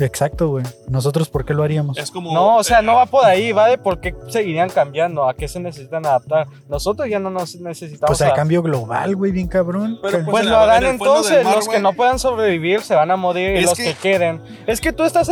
[0.00, 0.64] Exacto, güey.
[0.88, 1.96] Nosotros, ¿por qué lo haríamos?
[1.98, 5.28] Es como, no, o sea, no va por ahí, va de por qué seguirían cambiando,
[5.28, 6.48] a qué se necesitan adaptar.
[6.68, 8.18] Nosotros ya no nos necesitamos.
[8.18, 9.98] Pues hay cambio global, güey, bien cabrón.
[10.02, 11.44] Pero pues, pues lo harán entonces.
[11.44, 13.94] los que no puedan sobrevivir se van a morir y los que...
[13.94, 14.40] queden.
[14.66, 15.28] Es que tú estás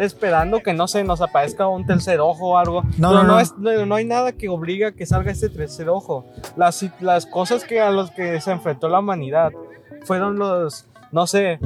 [0.00, 2.82] esperando que no se nos aparezca un tercer ojo o algo.
[2.98, 6.26] No, no, no, es, no, hay nada que obliga a que salga este tercer ojo.
[6.56, 9.52] Las, las cosas que a los que se enfrentó la humanidad
[10.04, 11.60] fueron los no sé,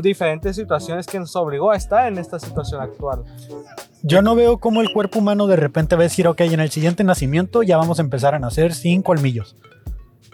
[0.00, 3.22] diferentes situaciones que nos obligó a estar en esta situación actual.
[4.02, 6.70] Yo no veo cómo el cuerpo humano de repente va a decir, ok, en el
[6.70, 9.56] siguiente nacimiento ya vamos a empezar a nacer sin colmillos.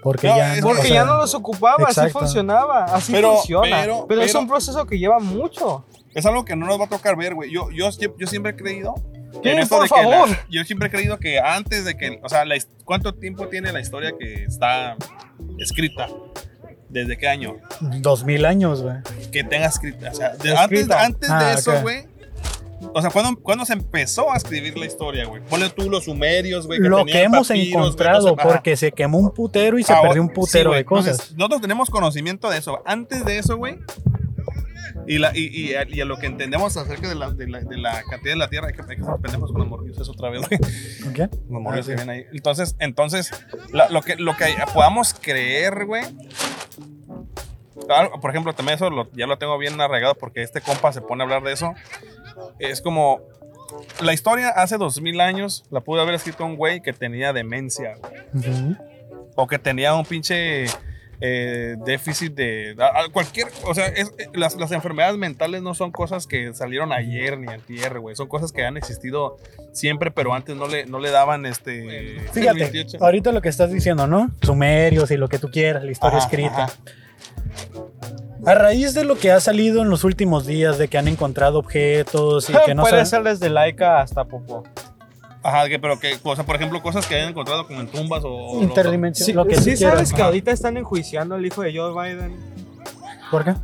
[0.04, 3.84] Porque, ya, no, porque ya no los ocupaba, así funcionaba, así funciona.
[4.08, 5.84] Pero, es un proceso que lleva mucho.
[6.14, 7.52] Es algo que no nos va a tocar ver, güey.
[7.52, 8.94] Yo, yo, yo siempre he creído
[9.42, 9.66] ¿Qué?
[9.68, 10.28] Por favor.
[10.48, 12.44] yo siempre he creído que antes de que, o sea,
[12.84, 14.96] ¿cuánto tiempo tiene la historia que está
[15.58, 16.08] escrita?
[16.90, 17.56] ¿Desde qué año?
[18.00, 18.96] Dos mil años, güey.
[19.30, 20.10] Que tengas escrita.
[20.10, 22.04] O sea, antes, antes de ah, eso, güey,
[22.92, 25.40] O sea, ¿cuándo, se empezó a escribir la historia, güey?
[25.44, 26.80] Ponle tú los sumerios, güey.
[26.80, 30.72] Lo que hemos encontrado, porque se quemó un putero y se ah, perdió un putero
[30.72, 31.32] de cosas.
[31.36, 32.82] nosotros tenemos conocimiento de eso.
[32.84, 33.78] Antes de eso, güey,
[35.10, 38.00] y, la, y, y, a, lo que entendemos acerca de la, de la, de la
[38.04, 40.30] cantidad de la Tierra, hay que, hay que ser pendejos con los morrios, eso otra
[40.30, 40.60] vez, güey.
[41.12, 41.28] ¿Qué?
[41.50, 42.26] Los morrios ah, que vienen ahí.
[42.32, 43.32] Entonces, entonces
[43.72, 46.04] lo, que, lo que podamos creer, güey.
[48.20, 51.24] Por ejemplo, también eso ya lo tengo bien arraigado porque este compa se pone a
[51.24, 51.74] hablar de eso.
[52.60, 53.20] Es como
[54.00, 57.96] la historia hace dos mil años la pudo haber escrito un güey que tenía demencia,
[57.96, 58.76] güey.
[59.34, 60.66] O que tenía un pinche
[61.20, 62.74] eh, déficit de
[63.12, 67.46] cualquier, o sea, eh, las, las, enfermedades mentales no son cosas que salieron ayer ni
[67.66, 69.36] tierra güey, son cosas que han existido
[69.72, 72.20] siempre, pero antes no le, no le daban este...
[72.32, 74.30] Fíjate, ahorita lo que estás diciendo, ¿no?
[74.42, 76.68] Sumerios y lo que tú quieras, la historia escrita.
[78.46, 81.58] A raíz de lo que ha salido en los últimos días, de que han encontrado
[81.58, 84.64] objetos y que no Puede ser desde Laika hasta Popo.
[85.42, 88.60] Ajá, que, pero que, o por ejemplo, cosas que hayan encontrado como en tumbas o...
[88.62, 89.46] Interdimensional.
[89.48, 92.36] Sí, que sí sabes que ahorita están enjuiciando al hijo de Joe Biden.
[93.30, 93.54] ¿Por qué?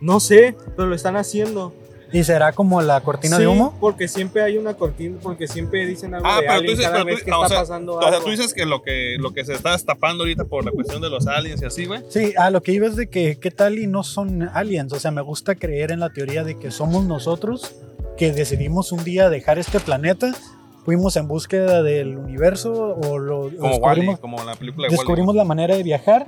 [0.00, 1.72] No sé, pero lo están haciendo.
[2.12, 3.76] ¿Y será como la cortina de humo?
[3.80, 7.04] porque siempre hay una cortina, porque siempre dicen algo ah, de pero tú dices, cada
[7.04, 9.72] vez que está pasando o sea, tú dices que lo que, lo que se está
[9.72, 12.00] destapando ahorita por la cuestión de los aliens y así, güey.
[12.08, 14.92] Sí, a lo que iba es de que, ¿qué tal y no son aliens?
[14.92, 17.76] O sea, me gusta creer en la teoría de que somos nosotros
[18.16, 20.34] que decidimos un día dejar este planeta
[20.90, 25.44] fuimos en búsqueda del universo o lo como descubrimos, como la película de descubrimos la
[25.44, 26.26] manera de viajar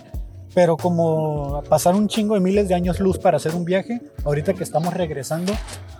[0.55, 4.55] pero como pasar un chingo de miles de años luz para hacer un viaje, ahorita
[4.55, 5.53] que estamos regresando,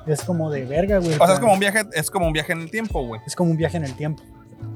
[0.07, 1.15] es como de verga, güey.
[1.15, 3.21] O sea, es como un viaje, es como un viaje en el tiempo, güey.
[3.27, 4.23] Es como un viaje en el tiempo.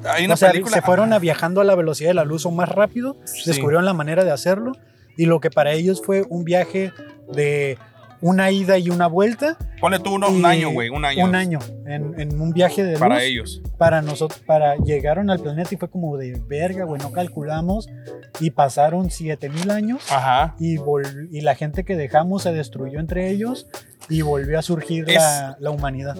[0.08, 2.50] Hay una o sea, se fueron a viajando a la velocidad de la luz o
[2.50, 4.72] más rápido, descubrieron la manera de hacerlo
[5.16, 6.90] y lo que para ellos fue un viaje
[7.32, 7.78] de
[8.20, 9.56] una ida y una vuelta.
[9.80, 11.24] Pone tú un año, güey, un año.
[11.24, 13.62] Un año, en, un viaje de Para ellos.
[13.78, 17.88] Para nosotros, para llegaron al planeta y fue como de verga, güey, no calculamos.
[18.40, 20.10] Y pasaron 7000 años.
[20.10, 20.56] Ajá.
[20.58, 20.76] Y,
[21.30, 23.68] y la gente que dejamos se destruyó entre ellos
[24.08, 26.16] y volvió a surgir la, la, humanidad.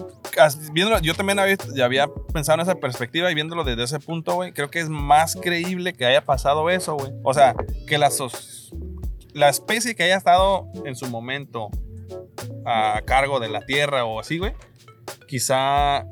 [0.73, 4.35] Viéndolo, yo también había, ya había pensado en esa perspectiva y viéndolo desde ese punto,
[4.35, 7.13] güey, creo que es más creíble que haya pasado eso, güey.
[7.23, 7.55] O sea,
[7.87, 8.09] que la,
[9.33, 11.69] la especie que haya estado en su momento
[12.65, 14.53] a cargo de la Tierra o así, güey,
[15.27, 16.05] quizá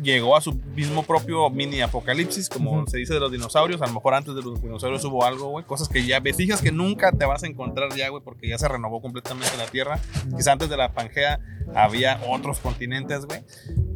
[0.00, 3.80] llegó a su mismo propio mini apocalipsis, como se dice de los dinosaurios.
[3.82, 5.64] A lo mejor antes de los dinosaurios hubo algo, güey.
[5.64, 8.68] Cosas que ya vestigios que nunca te vas a encontrar ya, güey, porque ya se
[8.68, 10.00] renovó completamente la Tierra.
[10.36, 11.40] Quizá antes de la Pangea
[11.74, 13.42] había otros continentes, güey.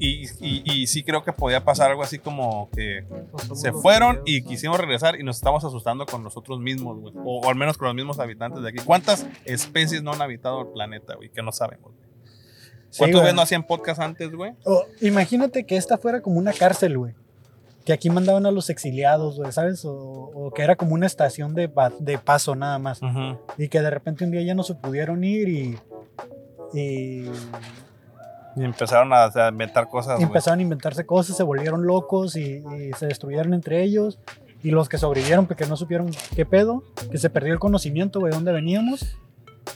[0.03, 0.27] Y,
[0.65, 3.05] y, sí creo que podía pasar algo así como que
[3.55, 7.13] se fueron y quisimos regresar y nos estamos asustando con nosotros mismos, güey.
[7.23, 8.79] O, al menos con los mismos habitantes de aquí.
[8.83, 11.29] ¿Cuántas especies no han habitado el planeta, güey?
[11.29, 11.93] Que no sabemos,
[12.97, 14.55] ¿Cuántos veces no hacían podcast antes, güey?
[15.03, 17.15] imagínate que esta fuera como una cárcel, güey.
[17.85, 19.83] Que aquí mandaban a los exiliados, güey, ¿sabes?
[19.85, 23.01] O, que era como una estación de, de paso nada más.
[23.59, 25.79] Y que de repente un día ya no se pudieron ir y.
[26.73, 27.27] Y,
[28.57, 30.21] y empezaron a, inventar cosas.
[30.21, 34.19] Y empezaron a inventarse cosas, se volvieron locos y, y, se destruyeron entre ellos.
[34.63, 38.31] Y los que sobrevivieron, porque no supieron qué pedo, que se perdió el conocimiento, güey,
[38.31, 39.17] de dónde veníamos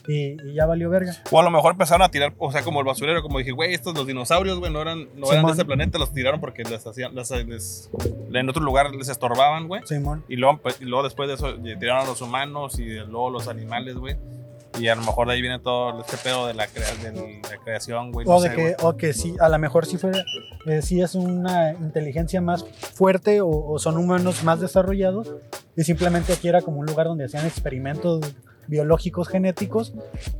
[0.06, 1.14] y, ya valió verga.
[1.30, 3.74] O a lo mejor empezaron a tirar, o sea, como el basurero, como dije, güey,
[3.74, 6.86] estos los dinosaurios, güey, no eran, no eran de ese planeta, los tiraron porque les
[6.86, 9.82] hacían, en otro lugar les estorbaban, güey.
[10.28, 13.48] Y luego, pues, y luego después de eso tiraron a los humanos y luego los
[13.48, 14.16] animales, güey.
[14.78, 18.26] Y a lo mejor de ahí viene todo este pedo de la, creación, güey.
[18.28, 20.12] o, de que, o que sí, a lo mejor sí, fue,
[20.66, 25.32] eh, sí es una inteligencia más fuerte o, o, son humanos más desarrollados.
[25.76, 28.20] Y simplemente aquí era como un lugar donde hacían experimentos
[28.66, 29.92] biológicos genéticos,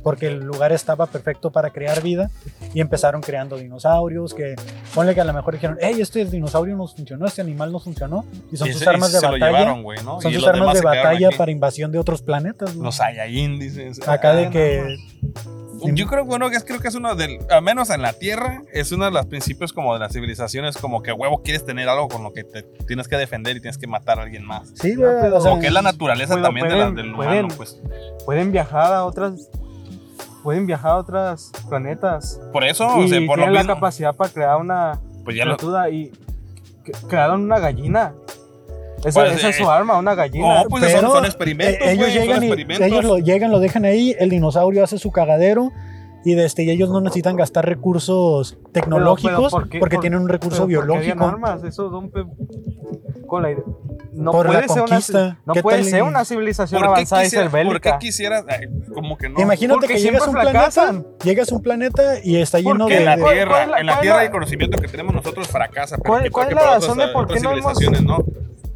[0.03, 2.29] porque el lugar estaba perfecto para crear vida
[2.73, 4.55] y empezaron creando dinosaurios que,
[4.93, 8.25] ponle que a lo mejor dijeron, hey, este dinosaurio no funcionó, este animal no funcionó,
[8.51, 9.75] y son sus armas de batalla.
[10.21, 12.75] Son sus armas de batalla para invasión de otros planetas.
[12.75, 14.07] Los Saiyajin, dices.
[14.07, 14.97] Acá de que
[15.93, 18.61] yo creo, bueno, que es, creo que es uno del, al menos en la Tierra,
[18.73, 22.07] es uno de los principios como de las civilizaciones, como que huevo quieres tener algo
[22.07, 24.71] con lo que te tienes que defender y tienes que matar a alguien más.
[24.75, 25.29] Sí, güey.
[25.31, 27.81] como que es la naturaleza también de la, del humano, pues.
[28.25, 29.49] Pueden viajar a otras
[30.43, 32.39] pueden viajar a otros planetas.
[32.53, 36.11] Por eso, y o sea, por tienen la capacidad para crear una pues ya y
[37.09, 38.13] crearon una gallina.
[39.05, 40.63] Esa, pues, es su eh, arma, una gallina.
[40.63, 41.87] No, pues son, experimentos.
[41.87, 45.71] ellos, llegan ellos lo llegan, lo dejan ahí, el dinosaurio hace su cagadero
[46.25, 51.23] y este, ellos no necesitan gastar recursos tecnológicos porque tienen un recurso biológico.
[51.23, 51.91] armas, eso
[53.27, 53.49] con la
[54.11, 57.91] no puede ser una, no puede ser una civilización avanzada y ser bélica.
[57.91, 58.45] ¿Por qué quisieras?
[58.93, 59.39] como que no.
[59.39, 62.97] Imagínate que llegas a un planeta, llegas a un planeta y está lleno de...
[62.97, 65.97] en la Tierra, en la Tierra el conocimiento que tenemos nosotros fracasa.
[65.97, 67.79] ¿Cuál, es la razón de por qué no hemos...
[68.01, 68.17] ¿no?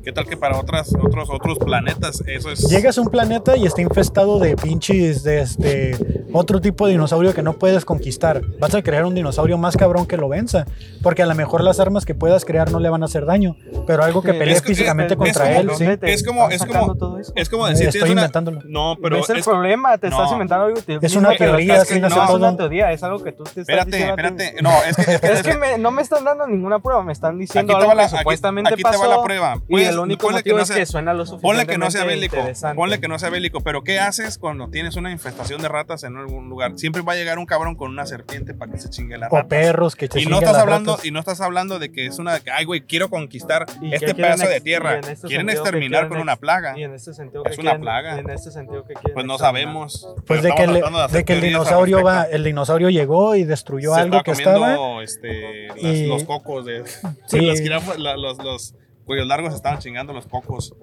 [0.04, 2.70] ¿Qué tal que para otras, otros, otros planetas eso es.
[2.70, 5.96] Llegas a un planeta y está infestado de pinches, de este,
[6.32, 8.42] otro tipo de dinosaurio que no puedes conquistar.
[8.60, 10.66] Vas a crear un dinosaurio más cabrón que lo venza.
[11.04, 13.56] Porque a lo mejor las armas que puedas crear no le van a hacer daño.
[13.88, 15.86] Pero algo que pelee físicamente contra él, sí.
[16.02, 16.96] Es como, es como,
[17.36, 17.90] es como decir.
[17.90, 18.62] Estoy inventándolo.
[18.66, 19.18] No, pero.
[19.18, 20.80] Es el problema, te estás inventando algo.
[20.88, 24.62] es una teoría, es una teoría, es algo que tú te estás Espérate, espérate.
[24.62, 25.20] No, es que.
[25.40, 28.88] Es que no me están dando ninguna prueba, me están diciendo algo que supuestamente pasó.
[28.88, 29.56] Aquí te va la prueba.
[29.90, 32.38] Y el único motivo es que suena lo Ponle que no sea bélico.
[32.76, 33.62] Ponle que no sea bélico.
[33.62, 36.74] Pero ¿qué haces cuando tienes una infestación de ratas en algún lugar?
[36.78, 39.46] Siempre va a llegar un cabrón con una serpiente para que se chingue la rata.
[39.46, 42.40] O perros que y no estás hablando Y no estás hablando de que es una.
[42.54, 45.00] Ay, güey, quiero conquistar este pedazo de tierra.
[45.00, 46.78] Este quieren exterminar con una plaga.
[46.78, 48.20] Y en este sentido es una plaga.
[48.20, 50.08] En este sentido que Pues no sabemos.
[50.26, 54.32] Pues de que, de que el dinosaurio va, el dinosaurio llegó y destruyó algo que
[54.32, 55.04] estaba.
[55.04, 56.84] Este, los cocos de.
[57.28, 57.40] Sí.
[57.98, 58.76] los, los
[59.10, 60.76] cuyos largos estaban chingando los cocos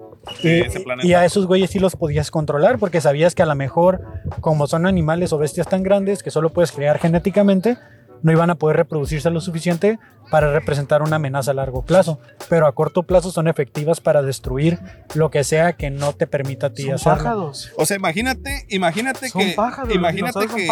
[0.43, 1.07] de ese planeta.
[1.07, 4.01] Y a esos güeyes sí los podías controlar porque sabías que a lo mejor,
[4.41, 7.77] como son animales o bestias tan grandes que solo puedes crear genéticamente,
[8.21, 9.99] no iban a poder reproducirse lo suficiente
[10.29, 14.79] para representar una amenaza a largo plazo, pero a corto plazo son efectivas para destruir
[15.15, 17.71] lo que sea que no te permita a ti son Pájaros.
[17.77, 20.67] O sea, imagínate, imagínate son que pájaros, imagínate que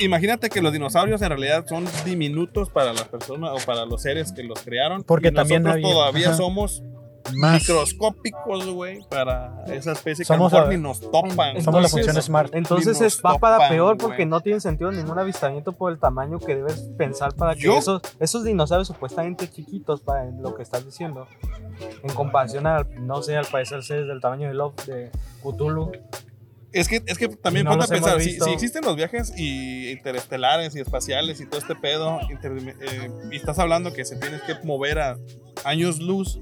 [0.00, 4.32] imagínate que los dinosaurios en realidad son diminutos para las personas o para los seres
[4.32, 5.02] que los crearon.
[5.02, 6.82] Porque también nosotros todavía somos
[7.32, 11.60] microscópicos, güey, para esa especie somos que a ni nos topan.
[11.62, 12.54] Somos la función Smart.
[12.54, 16.56] Entonces es, va para peor porque no tiene sentido ningún avistamiento por el tamaño que
[16.56, 21.26] debes pensar para que esos, esos dinosaurios supuestamente chiquitos, para lo que estás diciendo,
[22.02, 25.10] en comparación al, no sé, al parecer seres del tamaño de Love de
[25.42, 25.92] Cthulhu.
[26.72, 30.80] Es que, es que también ponte a pensar, si, existen los viajes y interestelares y
[30.80, 35.16] espaciales y todo este pedo, eh, y estás hablando que se tienes que mover a
[35.64, 36.40] años luz,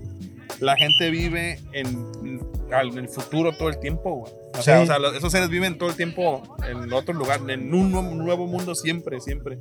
[0.61, 4.33] la gente vive en, el futuro todo el tiempo, güey.
[4.59, 8.75] O, sea, esos seres viven todo el tiempo en otro lugar, en un nuevo mundo
[8.75, 9.59] siempre, siempre.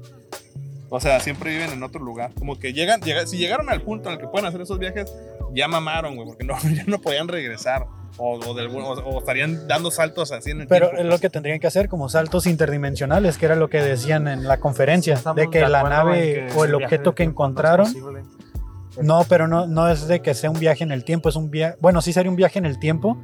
[0.89, 2.33] O sea, siempre viven en otro lugar.
[2.37, 5.11] Como que llegan, si llegaron al punto en el que pueden hacer esos viajes,
[5.53, 7.85] ya mamaron, güey, porque no, ya no podían regresar.
[8.17, 11.87] O, o, estarían dando saltos así en el Pero es lo que tendrían que hacer,
[11.87, 16.47] como saltos interdimensionales, que era lo que decían en la conferencia, de que la nave
[16.55, 17.87] o el objeto que encontraron
[19.01, 21.49] no, pero no, no es de que sea un viaje en el tiempo, es un
[21.49, 23.17] viaje, bueno, sí sería un viaje en el tiempo,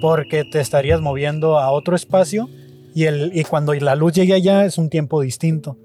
[0.00, 2.48] porque te estarías moviendo a otro espacio
[2.94, 5.76] y, el, y cuando la luz llegue allá es un tiempo distinto.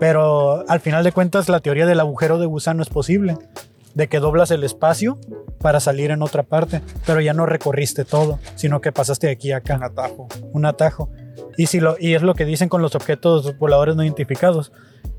[0.00, 3.36] Pero al final de cuentas la teoría del agujero de gusano es posible,
[3.94, 5.18] de que doblas el espacio
[5.58, 9.52] para salir en otra parte, pero ya no recorriste todo, sino que pasaste de aquí
[9.52, 9.76] a acá.
[9.76, 10.28] Un atajo.
[10.52, 11.10] Un atajo.
[11.56, 14.72] Y, si lo, y es lo que dicen con los objetos voladores no identificados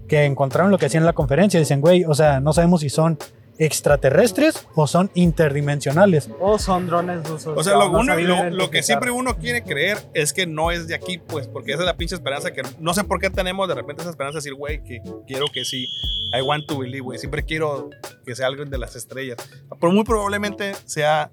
[0.08, 1.60] que encontraron lo que hacían en la conferencia.
[1.60, 3.18] Dicen, güey, o sea, no sabemos si son
[3.58, 6.30] extraterrestres o son interdimensionales.
[6.40, 7.58] O son drones rusos.
[7.58, 11.18] O sea, lo, lo, que siempre uno quiere creer es que no es de aquí,
[11.18, 14.02] pues, porque esa es la pinche esperanza que no sé por qué tenemos de repente
[14.02, 15.88] esa esperanza de decir, güey, que quiero que sí,
[16.34, 17.90] I want to believe, güey, siempre quiero
[18.26, 19.38] que sea algo de las estrellas.
[19.80, 21.32] Pero muy probablemente sea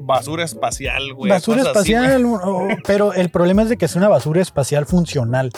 [0.00, 1.30] basura espacial, güey.
[1.30, 2.24] Basura espacial,
[2.86, 5.52] pero el problema es de que es una basura espacial funcional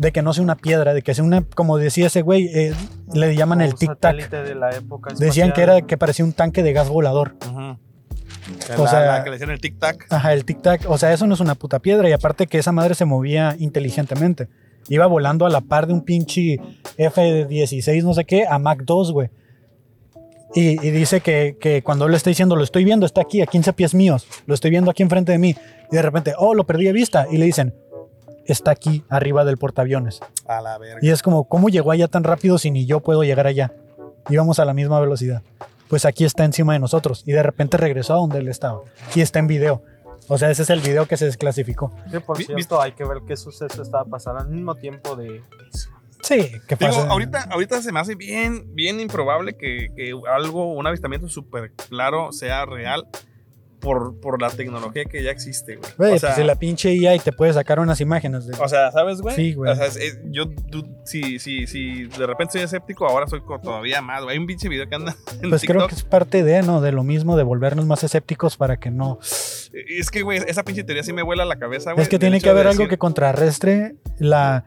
[0.00, 2.72] de que no sea una piedra, de que sea una, como decía ese güey, eh,
[3.12, 5.18] le llaman el tic-tac.
[5.18, 7.34] Decían que era que parecía un tanque de gas volador.
[8.78, 10.06] O sea, que le decían el tic-tac.
[10.08, 10.86] Ajá, el tic-tac.
[10.88, 12.08] O sea, eso no es una puta piedra.
[12.08, 14.48] Y aparte que esa madre se movía inteligentemente.
[14.88, 16.58] Iba volando a la par de un pinche
[16.96, 19.28] F-16, no sé qué, a Mach 2, güey.
[20.54, 23.74] Y, dice que, que, cuando él está diciendo, lo estoy viendo, está aquí a 15
[23.74, 25.54] pies míos, lo estoy viendo aquí enfrente de mí.
[25.92, 27.26] Y de repente, oh, lo perdí de vista.
[27.30, 27.74] Y le dicen,
[28.52, 30.20] está aquí arriba del portaaviones.
[30.46, 30.98] A la verga.
[31.02, 33.72] Y es como, ¿cómo llegó allá tan rápido si ni yo puedo llegar allá?
[34.28, 35.42] Íbamos a la misma velocidad.
[35.88, 37.22] Pues aquí está encima de nosotros.
[37.26, 38.80] Y de repente regresó a donde él estaba.
[39.14, 39.82] Y está en video.
[40.28, 41.92] O sea, ese es el video que se desclasificó.
[42.10, 45.42] Sí, por cierto, hay que ver qué suceso estaba pasando al mismo tiempo de...
[46.22, 47.08] Sí, ¿qué pasa?
[47.08, 52.30] ahorita, ahorita se me hace bien, bien improbable que, que algo, un avistamiento súper claro
[52.30, 53.08] sea real
[53.80, 55.90] por, por la tecnología que ya existe, güey.
[55.96, 58.46] Güey, o sea, pues si la pinche IA y te puede sacar unas imágenes.
[58.46, 58.56] De...
[58.58, 59.34] O sea, ¿sabes, güey?
[59.34, 59.72] Sí, güey.
[59.72, 59.88] O sea,
[60.30, 60.44] yo,
[61.04, 64.34] si, si, si de repente soy escéptico, ahora soy todavía más, güey.
[64.34, 66.80] Hay un pinche video que anda en Pues creo que es parte de, ¿no?
[66.80, 69.18] De lo mismo, de volvernos más escépticos para que no...
[69.72, 72.02] Es que, güey, esa pinche teoría sí me vuela la cabeza, güey.
[72.02, 74.64] Es que tiene que haber algo que contrarrestre la...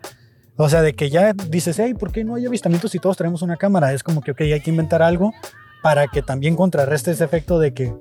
[0.55, 3.41] O sea, de que ya dices, hey, ¿por qué no hay avistamientos si todos tenemos
[3.41, 3.91] una cámara?
[3.91, 5.33] Es como que, ok, hay que inventar algo
[5.81, 7.93] para que también contrarreste ese efecto de que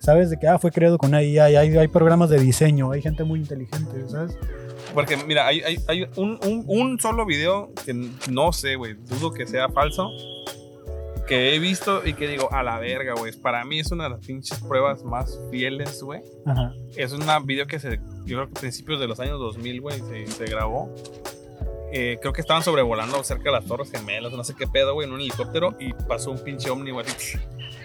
[0.00, 0.30] ¿Sabes?
[0.30, 3.40] De que, ah, fue creado con AI, hay, hay programas de diseño, hay gente muy
[3.40, 4.36] inteligente, ¿sabes?
[4.94, 7.92] Porque, mira, hay, hay, hay un, un, un, solo video que
[8.30, 10.10] no sé, güey, dudo que sea falso,
[11.26, 13.32] que he visto y que digo, a la verga, güey.
[13.32, 16.22] Para mí es una de las pinches pruebas más fieles, güey.
[16.96, 20.00] Es un video que se, yo creo que a principios de los años 2000, güey,
[20.00, 20.92] se, se grabó.
[21.90, 25.06] Eh, creo que estaban sobrevolando cerca de las Torres Gemelas, no sé qué pedo, güey,
[25.08, 27.06] en un helicóptero y pasó un pinche ovni, güey.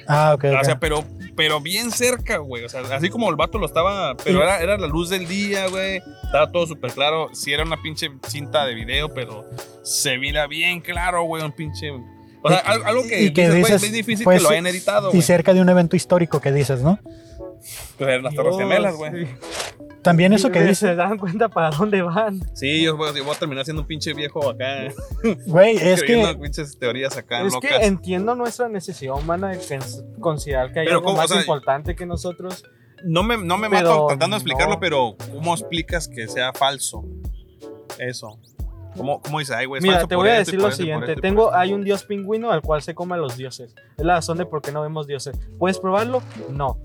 [0.07, 0.45] Ah, ok.
[0.59, 1.05] O sea, pero,
[1.35, 2.63] pero bien cerca, güey.
[2.63, 4.15] O sea, así como el vato lo estaba.
[4.17, 6.01] Pero era, era la luz del día, güey.
[6.23, 7.29] Estaba todo súper claro.
[7.33, 9.45] Sí, era una pinche cinta de video, pero
[9.83, 11.43] se mira bien claro, güey.
[11.43, 11.91] Un pinche.
[12.41, 15.11] O sea, algo que, dices, es difícil que lo hayan editado.
[15.13, 16.99] Y cerca de un evento histórico que dices, ¿no?
[17.97, 19.27] Pues eran las Torres Gemelas, güey.
[20.01, 20.79] También eso que dices.
[20.79, 22.41] Se dan cuenta para dónde van.
[22.55, 24.89] Sí, yo voy, a terminar siendo un pinche viejo acá.
[25.45, 26.37] Güey, es que.
[26.41, 27.41] pinches teorías acá.
[27.41, 29.79] Es que entiendo nuestra necesidad humana de
[30.19, 32.63] considerar que hay algo más importante que nosotros.
[33.05, 37.03] No me, no me mato tratando de explicarlo, pero ¿cómo explicas que sea falso?
[37.97, 38.39] Eso.
[38.95, 39.55] ¿Cómo, cómo dice?
[39.55, 41.15] Ay, güey, Mira, te voy a decir lo siguiente.
[41.15, 43.75] Tengo, hay un dios pingüino al cual se come a los dioses.
[43.97, 45.37] Es la razón de por qué no vemos dioses.
[45.57, 46.21] ¿Puedes probarlo?
[46.49, 46.77] No.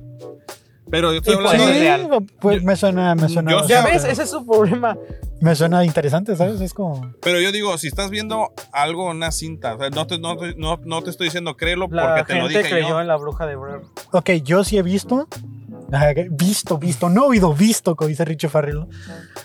[0.90, 2.08] Pero yo estoy hablando de real.
[2.40, 3.66] Pues me suena, me suena.
[3.66, 4.96] ya ves, ese es su problema.
[5.40, 6.60] Me suena interesante, ¿sabes?
[6.60, 7.14] Es como.
[7.22, 11.02] Pero yo digo, si estás viendo algo en una cinta, no, te, no, no, no,
[11.02, 12.62] te estoy diciendo créelo porque te lo dije.
[12.62, 13.00] creyó yo.
[13.00, 13.82] en la bruja de Blair.
[14.10, 15.28] Ok, yo sí he visto.
[16.32, 18.86] Visto, visto, no oído, visto, como dice Richie Farrell.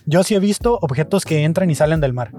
[0.05, 2.31] Yo sí he visto objetos que entran y salen del mar.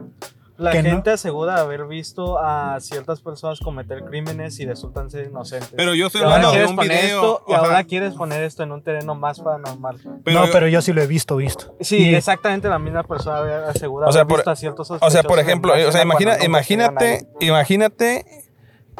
[0.57, 5.72] La gente asegura haber visto a ciertas personas cometer crímenes y resultan ser inocentes.
[5.76, 7.44] Pero yo estoy hablando de un video.
[7.48, 10.00] y ahora quieres poner esto en un terreno más paranormal.
[10.05, 11.74] no, pero yo sí lo he visto, visto.
[11.80, 15.38] Sí, exactamente la misma persona asegura o sea, haber visto a ciertos O sea, por
[15.38, 18.24] ejemplo, o sea, imagina, imagínate, imagínate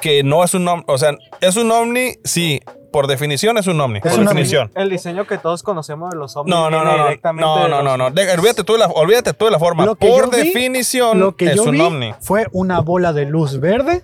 [0.01, 2.61] que no es un ovni, o sea, es un ovni, sí,
[2.95, 3.99] por definición es un ovni.
[3.99, 4.71] por definición.
[4.77, 6.55] El diseño que todos conocemos de los ovnis.
[6.55, 7.07] No, no, no.
[7.07, 8.05] Directamente no, no, no, no.
[8.05, 9.97] olvídate, tú de la, olvídate tú de la forma.
[9.97, 12.15] por definición lo que es un ovni.
[12.21, 14.01] Fue una bola de luz verde.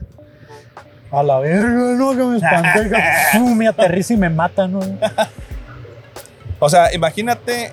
[1.12, 2.90] A la verga, no, que me espanté.
[3.54, 4.80] me aterriza y me mata, ¿no?
[6.58, 7.72] o sea, imagínate.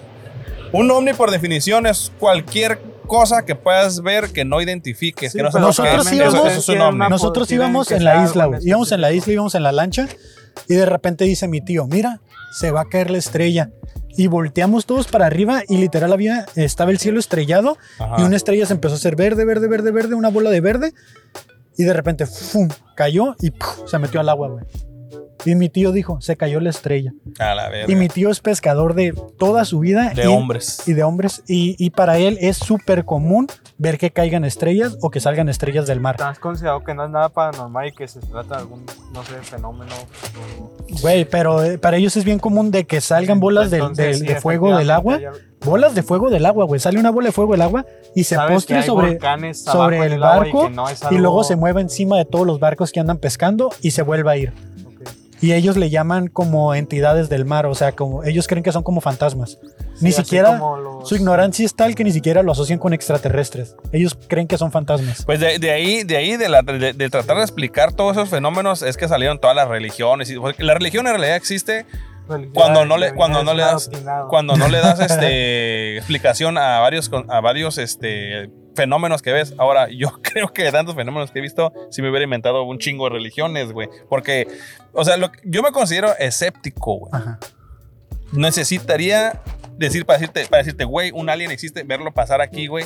[0.72, 5.34] Un ovni por definición es cualquier cosa que puedas ver que no identifiques.
[5.34, 7.10] que no nosotros íbamos, eso, es un ovni.
[7.10, 8.60] nosotros íbamos en la isla, güey.
[8.64, 10.08] Íbamos en la isla, íbamos en la lancha
[10.68, 13.72] y de repente dice mi tío, mira, se va a caer la estrella.
[14.18, 17.78] Y volteamos todos para arriba y literal había, estaba el cielo estrellado
[18.18, 20.94] y una estrella se empezó a hacer verde, verde, verde, verde, una bola de verde.
[21.78, 22.68] Y de repente, ¡fum!
[22.96, 23.54] cayó y
[23.86, 24.66] se metió al agua, güey.
[25.46, 27.14] Y mi tío dijo, se cayó la estrella.
[27.40, 30.12] A la y mi tío es pescador de toda su vida.
[30.14, 30.84] De hombres.
[30.88, 31.44] Y de hombres.
[31.48, 36.00] Y, para él es súper común ver que caigan estrellas o que salgan estrellas del
[36.00, 36.18] mar.
[36.20, 39.36] ¿Has considerado que no es nada paranormal y que se trata de algún, no sé,
[39.42, 39.94] fenómeno?
[41.02, 43.80] Güey, pero eh, para ellos es bien común de que salgan bolas de,
[44.42, 45.20] fuego del agua.
[45.66, 46.80] Bolas de fuego del agua, güey.
[46.80, 47.86] Sale una bola de fuego del agua
[48.16, 49.20] y se postre sobre,
[49.54, 50.70] sobre el barco
[51.12, 54.02] y, y luego se mueve encima de todos los barcos que andan pescando y se
[54.02, 54.54] vuelve a ir.
[55.40, 58.84] Y ellos le llaman como entidades del mar, o sea, como ellos creen que son
[58.84, 59.60] como fantasmas.
[60.02, 60.60] ni siquiera
[61.04, 63.76] su ignorancia es tal que ni siquiera lo asocian con extraterrestres.
[63.92, 65.24] Ellos creen que son fantasmas.
[65.26, 69.08] Pues de, ahí, de ahí de, de, tratar de explicar todos esos fenómenos es que
[69.08, 70.34] salieron todas las religiones.
[70.58, 71.86] la religión en realidad existe
[72.54, 73.90] cuando no le cuando no le das
[74.30, 79.54] cuando no le das este explicación a varios a varios este fenómenos que ves.
[79.58, 82.80] Ahora, yo creo que de tantos fenómenos que he visto, si me hubiera inventado un
[82.80, 83.90] chingo de religiones, güey.
[84.08, 84.48] Porque,
[84.94, 87.12] o sea, lo, yo me considero escéptico, güey.
[88.32, 89.42] Necesitaría
[89.78, 92.86] decir para decirte, para decirte, güey, un alien existe, verlo pasar aquí, güey,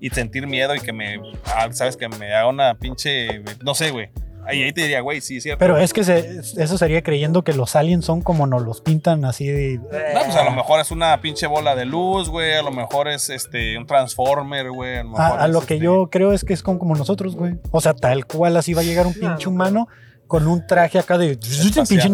[0.00, 3.90] y sentir miedo y que me, ah, sabes, que me haga una pinche, no sé,
[3.90, 4.10] güey.
[4.48, 5.58] Ahí, ahí te diría, güey, sí, cierto.
[5.58, 9.46] Pero es que eso sería creyendo que los aliens son como nos los pintan así
[9.46, 9.76] de.
[9.76, 12.54] No, pues a lo mejor es una pinche bola de luz, güey.
[12.54, 15.00] A lo mejor es este un Transformer, güey.
[15.16, 17.56] A, lo, que este yo creo es que es como, nosotros, güey.
[17.70, 19.86] O sea, tal cual así va a llegar un pinche humano
[20.26, 22.08] con un traje acá de pinche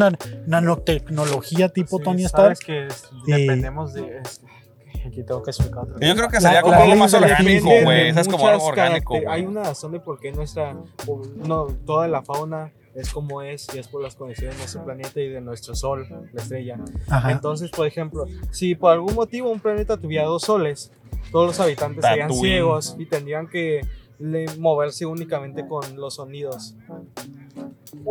[0.46, 2.58] nanotecnología tipo Tony Stark.
[2.58, 2.88] que
[3.26, 4.22] dependemos de
[5.08, 8.08] aquí tengo que explicar Yo creo que sería como algo más orgánico, güey.
[8.08, 9.18] Es como algo orgánico.
[9.28, 10.76] Hay una razón de por qué nuestra,
[11.36, 15.20] no, toda la fauna es como es y es por las condiciones de nuestro planeta
[15.20, 16.78] y de nuestro sol, la estrella.
[17.28, 20.92] Entonces, por ejemplo, si por algún motivo un planeta tuviera dos soles,
[21.32, 23.80] todos los habitantes serían ciegos y tendrían que
[24.58, 26.76] moverse únicamente con los sonidos.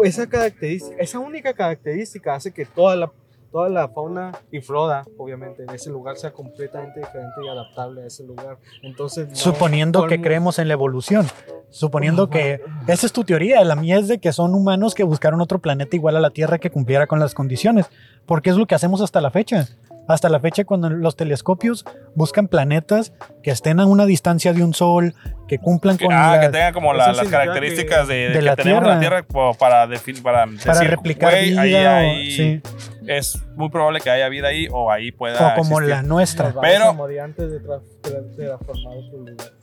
[0.03, 3.11] Esa característica, esa única característica hace que toda la
[3.53, 8.07] toda la fauna y flora, obviamente, de ese lugar sea completamente diferente y adaptable a
[8.07, 8.57] ese lugar.
[8.81, 11.27] Entonces, suponiendo que creemos en la evolución,
[11.73, 15.41] Suponiendo que esa es tu teoría, la mía es de que son humanos que buscaron
[15.41, 17.87] otro planeta igual a la Tierra que cumpliera con las condiciones,
[18.27, 19.67] porque es lo que hacemos hasta la fecha.
[20.07, 21.83] Hasta la fecha, cuando los telescopios
[22.13, 25.15] buscan planetas que estén a una distancia de un sol,
[25.47, 26.09] que cumplan con.
[26.11, 28.93] Ah, que tengan como las características de, que la tenemos tierra.
[28.93, 29.89] la Tierra para,
[30.21, 32.61] para, para replicar vida, ahí
[33.07, 35.55] Es muy probable que haya vida ahí o ahí pueda.
[35.55, 36.53] O como la nuestra.
[36.61, 36.95] Pero.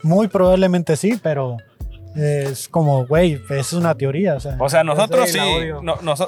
[0.03, 1.57] Muy probablemente sí, pero.
[2.16, 4.34] Es como, güey, es una teoría.
[4.34, 5.38] O sea, o sea nosotros sí,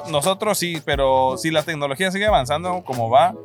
[0.09, 3.35] nosotros sí, pero si la tecnología sigue avanzando como va,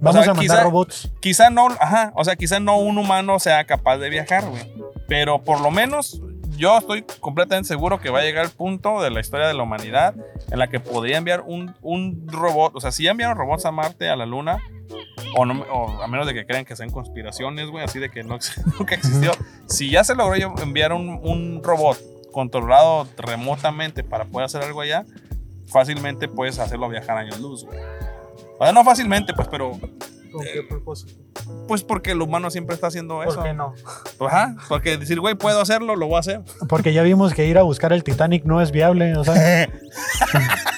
[0.00, 1.12] Vamos a mandar robots.
[1.20, 4.62] Quizá no, ajá, o sea, quizá no un humano sea capaz de viajar, güey.
[5.08, 6.22] Pero por lo menos
[6.60, 9.62] yo estoy completamente seguro que va a llegar el punto de la historia de la
[9.62, 10.14] humanidad
[10.50, 12.76] en la que podría enviar un, un robot.
[12.76, 14.58] O sea, si ya enviaron robots a Marte, a la Luna,
[15.34, 15.64] o, no,
[16.02, 18.38] a menos de que crean que sean conspiraciones, güey, así de que no,
[18.78, 19.32] nunca existió.
[19.66, 21.98] si ya se logró enviar un, un robot
[22.30, 25.06] controlado remotamente para poder hacer algo allá,
[25.66, 27.78] fácilmente puedes hacerlo viajar años luz, güey.
[28.58, 29.80] O sea, no fácilmente, pues, pero.
[30.30, 31.20] ¿Con qué propósito?
[31.66, 33.36] Pues porque el humano siempre está haciendo eso.
[33.36, 33.74] ¿Por qué no?
[34.26, 36.40] Ajá, porque decir, güey, puedo hacerlo, lo voy a hacer.
[36.68, 39.68] Porque ya vimos que ir a buscar el Titanic no es viable, o sea.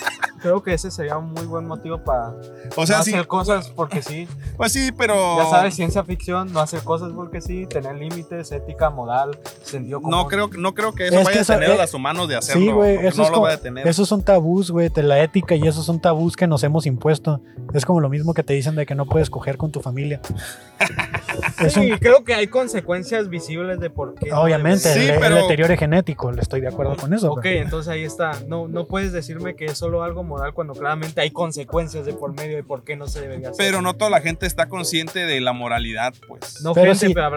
[0.43, 2.34] creo que ese sería un muy buen motivo para
[2.76, 4.28] o sea, no hacer cosas porque sí.
[4.57, 5.38] Pues sí, pero.
[5.38, 10.18] Ya sabes, ciencia ficción, no hacer cosas porque sí, tener límites, ética, moral, sentido común.
[10.18, 12.62] No creo, no creo que eso vaya a tener a los humanos de hacerlo.
[12.62, 13.86] Sí, güey, eso no lo a tener.
[13.86, 17.40] Esos son tabús, güey, de la ética y esos son tabús que nos hemos impuesto.
[17.72, 20.20] Es como lo mismo que te dicen de que no puedes coger con tu familia.
[21.68, 24.32] sí, creo que hay consecuencias visibles de por qué.
[24.32, 27.32] Obviamente, el, deterioro genético, estoy de acuerdo con eso.
[27.32, 28.32] Ok, entonces ahí está.
[28.49, 32.35] No, no puedes decirme que es solo algo moral cuando claramente hay consecuencias de por
[32.35, 33.64] medio de por qué no se debería hacer.
[33.64, 36.62] Pero no toda la gente está consciente de la moralidad, pues.
[36.62, 36.93] No, pero,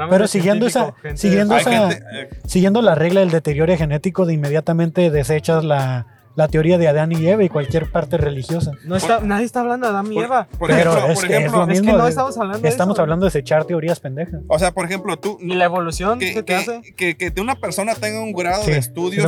[0.10, 6.15] pero, siguiendo esa, siguiendo, eh, siguiendo la regla del deterioro genético, de inmediatamente desechas la
[6.36, 8.72] la teoría de Adán y Eva y cualquier parte religiosa.
[8.84, 10.48] No está, nadie está hablando de Adán y Eva.
[10.60, 14.00] Por, ejemplo, es, que, es, que no estamos hablando de Estamos hablando de desechar teorías
[14.00, 14.42] pendejas.
[14.48, 15.38] O sea, por ejemplo, tú...
[15.40, 16.82] ¿Y la evolución que, te hace?
[16.96, 19.26] Que, que, una persona tenga un grado de estudios...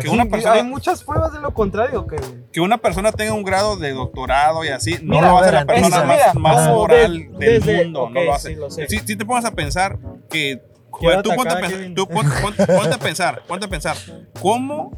[0.00, 2.06] Que una persona, hay muchas pruebas de lo contrario.
[2.06, 2.16] Que,
[2.52, 6.04] que una persona tenga un grado de doctorado y así, no lo hace la persona
[6.04, 8.10] más, más moral del mundo.
[8.10, 8.56] no lo hace.
[8.88, 9.98] Si, si te pones a pensar
[10.28, 10.62] que...
[11.22, 13.96] tú ponte, a pensar, tú ponte a pensar, ponte a pensar,
[14.40, 14.92] ¿cómo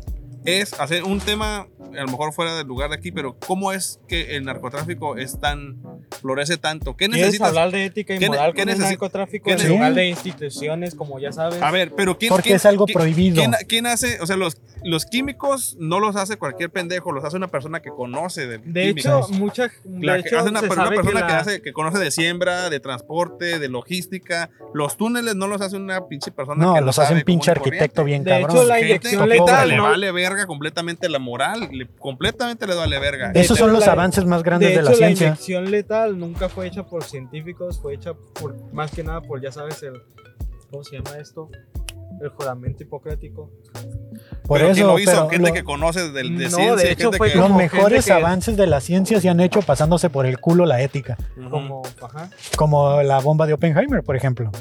[0.44, 1.66] es hacer un tema
[1.98, 5.38] a lo mejor fuera del lugar de aquí, pero ¿cómo es que el narcotráfico es
[5.38, 5.76] tan,
[6.20, 6.96] florece tanto?
[6.96, 7.48] ¿Qué necesitas?
[7.48, 11.60] hablar de ética y moral con el narcotráfico en lugar de instituciones, como ya sabes.
[11.60, 12.30] A ver, pero ¿quién?
[12.30, 13.42] Porque es algo prohibido.
[13.68, 17.48] ¿quién, hace, o sea, los, los químicos no los hace cualquier pendejo, los hace una
[17.48, 21.72] persona que conoce de De hecho, mucha, de hecho, hace una, persona que, hace, que
[21.72, 24.50] conoce de siembra, de transporte, de logística.
[24.74, 28.24] Los túneles no los hace una pinche persona no, los hace un pinche arquitecto bien
[28.24, 28.56] de cabrón.
[28.56, 31.68] Hecho, la inyección letal, le vale verga completamente la moral,
[31.98, 33.32] completamente le vale verga.
[33.34, 35.26] Esos son los avances más grandes de, la ciencia.
[35.26, 39.40] La inyección letal nunca fue hecha por científicos, fue hecha por más que nada por,
[39.40, 40.02] ya sabes, el.
[40.70, 41.50] ¿Cómo se llama esto?
[42.22, 43.50] El juramento hipocrático.
[44.46, 46.76] Por pero eso, lo hizo gente que conoce de, de ciencia.
[46.76, 50.38] De hecho, fue los mejores avances de la ciencia se han hecho pasándose por el
[50.38, 51.16] culo la ética.
[51.50, 52.30] Como, ajá.
[52.56, 54.52] como la bomba de Oppenheimer, por ejemplo.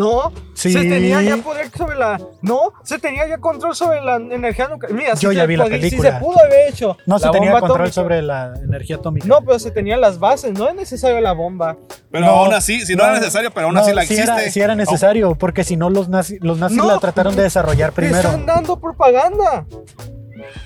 [0.00, 2.18] No, se tenía ya poder sobre la.
[2.40, 4.94] No, se tenía ya control sobre la energía nuclear.
[4.94, 6.10] Mira, yo ya vi la película.
[6.10, 6.96] Si se pudo haber hecho.
[7.04, 9.26] No se tenía control sobre la energía atómica.
[9.26, 10.58] No, pero se tenían las bases.
[10.58, 11.76] No es necesario la bomba.
[12.10, 14.22] Pero aún así, si no, era necesario, pero aún así la existe.
[14.22, 17.92] Era, sí era necesario, porque si no, los nazis, los nazis la trataron de desarrollar
[17.92, 18.20] primero.
[18.20, 19.66] Están dando propaganda.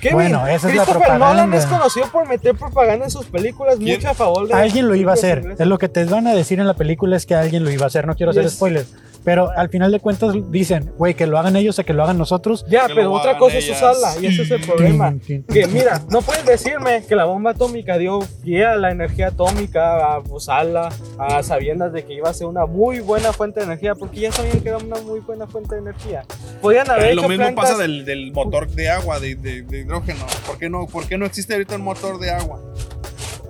[0.01, 1.27] Kevin, bueno, esa es la propaganda.
[1.27, 4.55] Nolan es conocido por meter propaganda en sus películas, mucho a favor de.
[4.55, 5.57] Alguien lo iba a hacer.
[5.59, 7.83] Es lo que te van a decir en la película es que alguien lo iba
[7.83, 8.07] a hacer.
[8.07, 8.95] No quiero hacer spoilers.
[9.25, 12.19] Pero al final de cuentas dicen, güey, que lo hagan ellos o que lo hagan
[12.19, 12.65] nosotros.
[12.69, 15.15] Ya, pero otra cosa es usarla y ese es el problema.
[15.27, 20.15] que mira, no puedes decirme que la bomba atómica dio pie a la energía atómica,
[20.15, 23.95] a usarla, a sabiendas de que iba a ser una muy buena fuente de energía,
[23.95, 26.25] porque ya sabían que era una muy buena fuente de energía.
[26.61, 30.25] Podían haber hecho Lo mismo pasa del, del, motor de agua, de, de, de hidrógeno.
[30.47, 32.61] ¿Por qué, no, ¿Por qué no existe ahorita un motor de agua?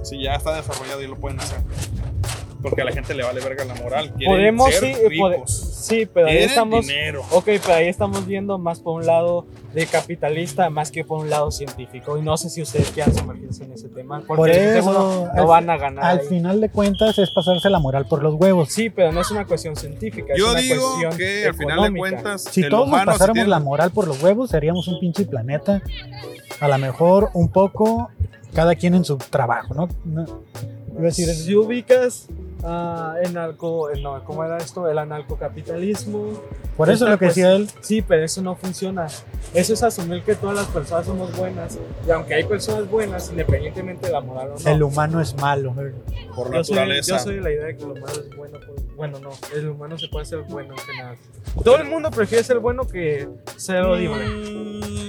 [0.04, 1.58] Si ya está desarrollado y lo pueden hacer
[2.64, 4.14] porque a la gente le vale verga la moral.
[4.24, 6.86] Podemos, ser sí, sí, pero ahí estamos.
[7.30, 11.28] Ok, pero ahí estamos viendo más por un lado de capitalista más que por un
[11.28, 12.16] lado científico.
[12.16, 14.22] Y no sé si ustedes quieran sumergirse en ese tema.
[14.26, 16.04] Porque por eso no, van a ganar.
[16.06, 18.70] Al final de cuentas es pasarse la moral por los huevos.
[18.72, 20.32] Sí, pero no es una cuestión científica.
[20.34, 22.44] Yo es una digo cuestión que al final de cuentas.
[22.44, 25.82] Si todos nos pasáramos la moral por los huevos, seríamos un pinche planeta.
[26.60, 28.08] A lo mejor un poco
[28.54, 29.88] cada quien en su trabajo, ¿no?
[30.92, 32.28] Iba a decir, si ubicas
[32.64, 34.88] uh, en algo, no, ¿cómo era esto?
[34.88, 36.32] El anarcocapitalismo.
[36.76, 37.70] Por eso lo que decía él.
[37.80, 39.06] Sí, pero eso no funciona.
[39.52, 41.78] Eso es asumir que todas las personas somos buenas.
[42.06, 44.70] Y aunque hay personas buenas, independientemente de la moral o no.
[44.70, 45.74] El humano es malo.
[46.34, 47.16] Por naturaleza.
[47.16, 48.58] yo soy de la idea de que el humano es bueno.
[48.96, 49.30] bueno, no.
[49.54, 51.16] El humano se puede ser bueno en general.
[51.62, 53.84] Todo el mundo prefiere ser bueno que ser.
[53.84, 55.03] Mm.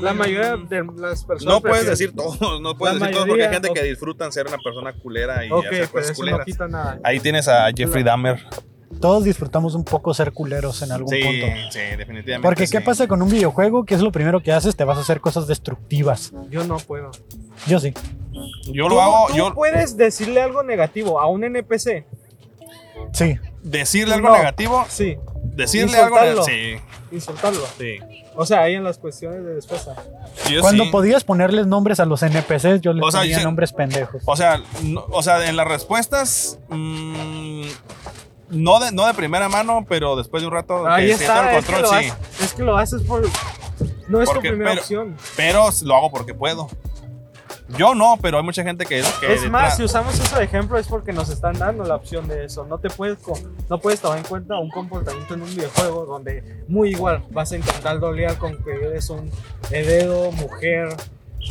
[0.00, 1.54] La mayoría de las personas.
[1.54, 4.58] No puedes decir todo, no puedes decir todo porque hay gente que disfrutan ser una
[4.58, 6.46] persona culera y hacer cosas culeras.
[7.02, 8.44] Ahí tienes a Jeffrey Dahmer.
[9.00, 11.46] Todos disfrutamos un poco ser culeros en algún punto.
[11.70, 12.40] Sí, definitivamente.
[12.42, 13.84] Porque ¿qué pasa con un videojuego?
[13.84, 14.74] ¿Qué es lo primero que haces?
[14.74, 16.32] Te vas a hacer cosas destructivas.
[16.50, 17.10] Yo no puedo.
[17.66, 17.94] Yo sí.
[18.72, 19.28] Yo lo hago.
[19.28, 22.04] ¿tú yo puedes decirle algo negativo a un NPC.
[23.12, 23.38] Sí.
[23.62, 24.84] ¿Decirle algo negativo?
[24.88, 25.16] Sí.
[25.60, 26.44] Decirle algo.
[26.44, 26.76] Sí.
[27.12, 27.60] Insultarlo.
[27.78, 27.98] Sí.
[28.34, 29.86] O sea, ahí en las cuestiones de después.
[30.60, 34.22] Cuando podías ponerles nombres a los NPCs, yo les ponía nombres pendejos.
[34.24, 34.62] O sea,
[35.10, 36.58] o sea, en las respuestas.
[36.68, 37.64] Mmm,
[38.48, 41.64] no de, no de primera mano, pero después de un rato Ahí que está, el
[41.64, 42.44] control, es que sí.
[42.44, 43.28] es que lo haces por.
[44.08, 45.16] No es tu primera opción.
[45.36, 46.68] Pero lo hago porque puedo.
[47.76, 49.00] Yo no, pero hay mucha gente que...
[49.00, 52.44] es más, si usamos eso de ejemplo es porque nos están dando la opción de
[52.44, 52.64] eso.
[52.66, 53.18] No te puedes,
[53.68, 57.56] no puedes tomar en cuenta un comportamiento en un videojuego donde muy igual vas a
[57.56, 59.30] intentar dolear con que eres un
[59.70, 60.88] heredo, mujer,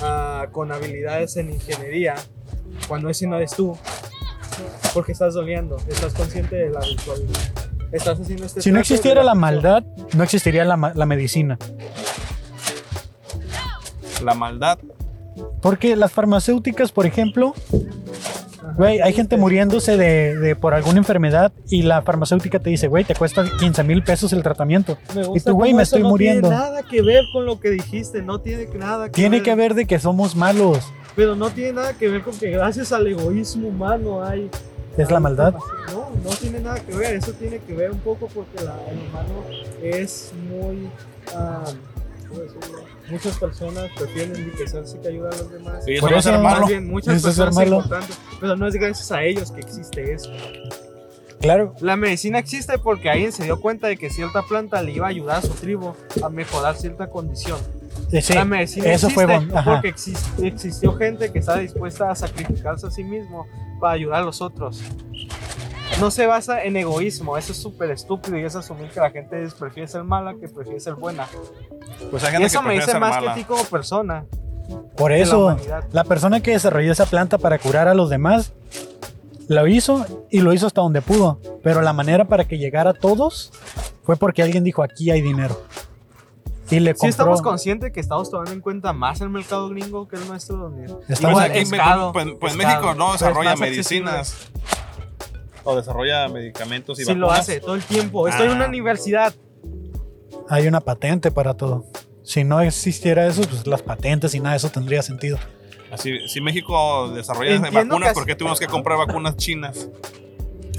[0.02, 2.16] uh, con habilidades en ingeniería,
[2.88, 3.78] cuando ese no eres tú.
[4.94, 7.40] Porque estás doleando, estás consciente de la virtualidad.
[7.92, 9.84] Estás haciendo este si no existiera la, maldad,
[10.16, 11.58] no existiría la, la medicina.
[14.22, 14.80] La maldad
[15.62, 17.54] porque las farmacéuticas, por ejemplo,
[18.78, 23.16] güey, hay gente muriéndose de, por alguna enfermedad y la farmacéutica te dice, güey, te
[23.16, 24.98] cuesta 15 mil pesos el tratamiento.
[25.34, 26.50] y tú, güey, me estoy muriendo.
[26.50, 29.56] No tiene nada que ver con lo que dijiste, no tiene nada que tiene que
[29.56, 30.92] ver de que somos malos.
[31.16, 34.50] Pero no tiene nada que ver con que gracias al egoísmo humano hay...
[34.98, 35.54] ¿Es la maldad?
[35.92, 39.44] No, no tiene nada que ver, eso tiene que ver un poco porque el humano
[39.82, 40.90] es muy...
[41.36, 41.64] Ah,
[43.12, 45.88] muchas personas prefieren enriquecerse que ayudar a los demás.
[45.88, 46.68] Y eso Por eso, malo.
[46.82, 50.32] muchas personas importantes, pero no es gracias a ellos que existe eso.
[51.40, 51.74] Claro.
[51.80, 55.10] La medicina existe porque alguien se dio cuenta de que cierta planta le iba a
[55.10, 57.58] ayudar a su tribu a mejorar cierta condición.
[58.10, 59.94] Sí, la medicina eso existe fue porque
[60.44, 63.48] existió gente que estaba dispuesta a sacrificarse a sí mismo
[63.80, 64.84] para ayudar a los otros
[66.00, 67.38] no se basa en egoísmo.
[67.38, 70.80] Eso es súper estúpido y es asumir que la gente prefiere ser mala que prefiere
[70.80, 71.28] ser buena.
[72.12, 74.26] Pues hay gente y eso me dice más que ti como persona.
[74.96, 75.58] Por eso,
[75.92, 78.54] la, persona que desarrolló esa planta para curar a los demás,
[79.48, 81.40] lo hizo y lo hizo hasta donde pudo.
[81.64, 83.52] Pero la manera para que llegara a todos
[84.04, 85.60] fue porque alguien dijo, aquí hay dinero.
[86.70, 87.08] Y le compró...
[87.08, 90.72] Sí estamos conscientes que estamos tomando en cuenta más el mercado gringo que el nuestro.
[91.08, 91.64] Estamos aquí,
[92.14, 94.52] pues, pues México no desarrolla medicinas
[95.70, 98.28] o desarrolla medicamentos y sí lo hace todo el tiempo.
[98.28, 98.70] Estoy en una ah.
[98.70, 99.34] universidad.
[100.50, 101.86] Hay una patente para todo.
[102.24, 105.40] Si no existiera eso, pues las patentes y nada de eso tendría sentido.
[105.92, 109.90] Así, si México desarrolla vacunas, ¿por qué tuvimos que comprar vacunas chinas?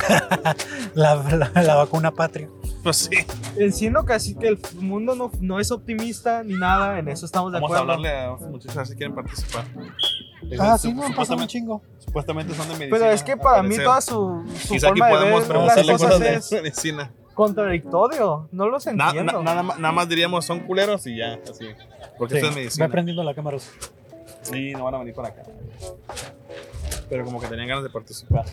[0.95, 2.49] la, la, vacuna patria.
[2.83, 3.17] Pues sí.
[3.57, 7.59] Entiendo casi que el mundo no, no, es optimista ni nada, en eso estamos de
[7.59, 7.87] acuerdo.
[7.87, 9.65] Vamos a hablarle a muchachos si quieren participar.
[10.59, 11.83] Ah, sí, no, pasa un chingo.
[11.99, 12.99] Supuestamente son de medicina.
[12.99, 16.03] Pero es que para mí toda su, su Quizá forma aquí podemos de ver las
[16.03, 17.11] cosas, de medicina.
[17.35, 19.43] Contradictorio, no los entiendo.
[19.43, 21.67] nada, más diríamos son culeros y ya, así.
[22.19, 22.87] Porque esto es medicina.
[22.87, 23.59] Va prendiendo la cámara.
[24.43, 25.43] Sí, no van a venir para acá.
[27.09, 28.45] Pero como que tenían ganas de participar.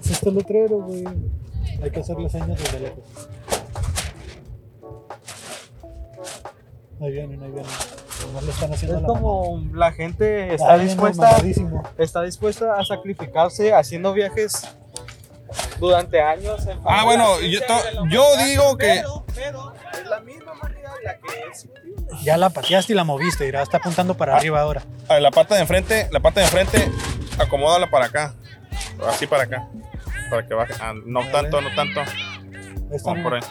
[0.00, 1.04] Es este letrero, güey.
[1.82, 3.04] Hay que hacerle señas desde lejos.
[7.02, 7.70] Ahí vienen, ahí vienen
[8.72, 11.36] es como la gente está dispuesta,
[11.98, 14.68] está dispuesta a sacrificarse haciendo viajes
[15.78, 16.66] durante años.
[16.84, 17.60] ah, bueno, yo,
[18.08, 19.02] yo digo que.
[19.34, 21.68] Pero, es la misma manera la que es.
[22.22, 24.82] Ya la pateaste y la moviste, dirá, está apuntando para ah, arriba ahora.
[25.08, 26.90] A ver, la parte de enfrente, la parte de enfrente,
[27.38, 28.34] acomódala para acá.
[29.08, 29.68] Así para acá.
[30.30, 30.74] Para que baje.
[30.80, 32.00] Ah, no tanto, no tanto.
[33.04, 33.42] Vamos por ahí.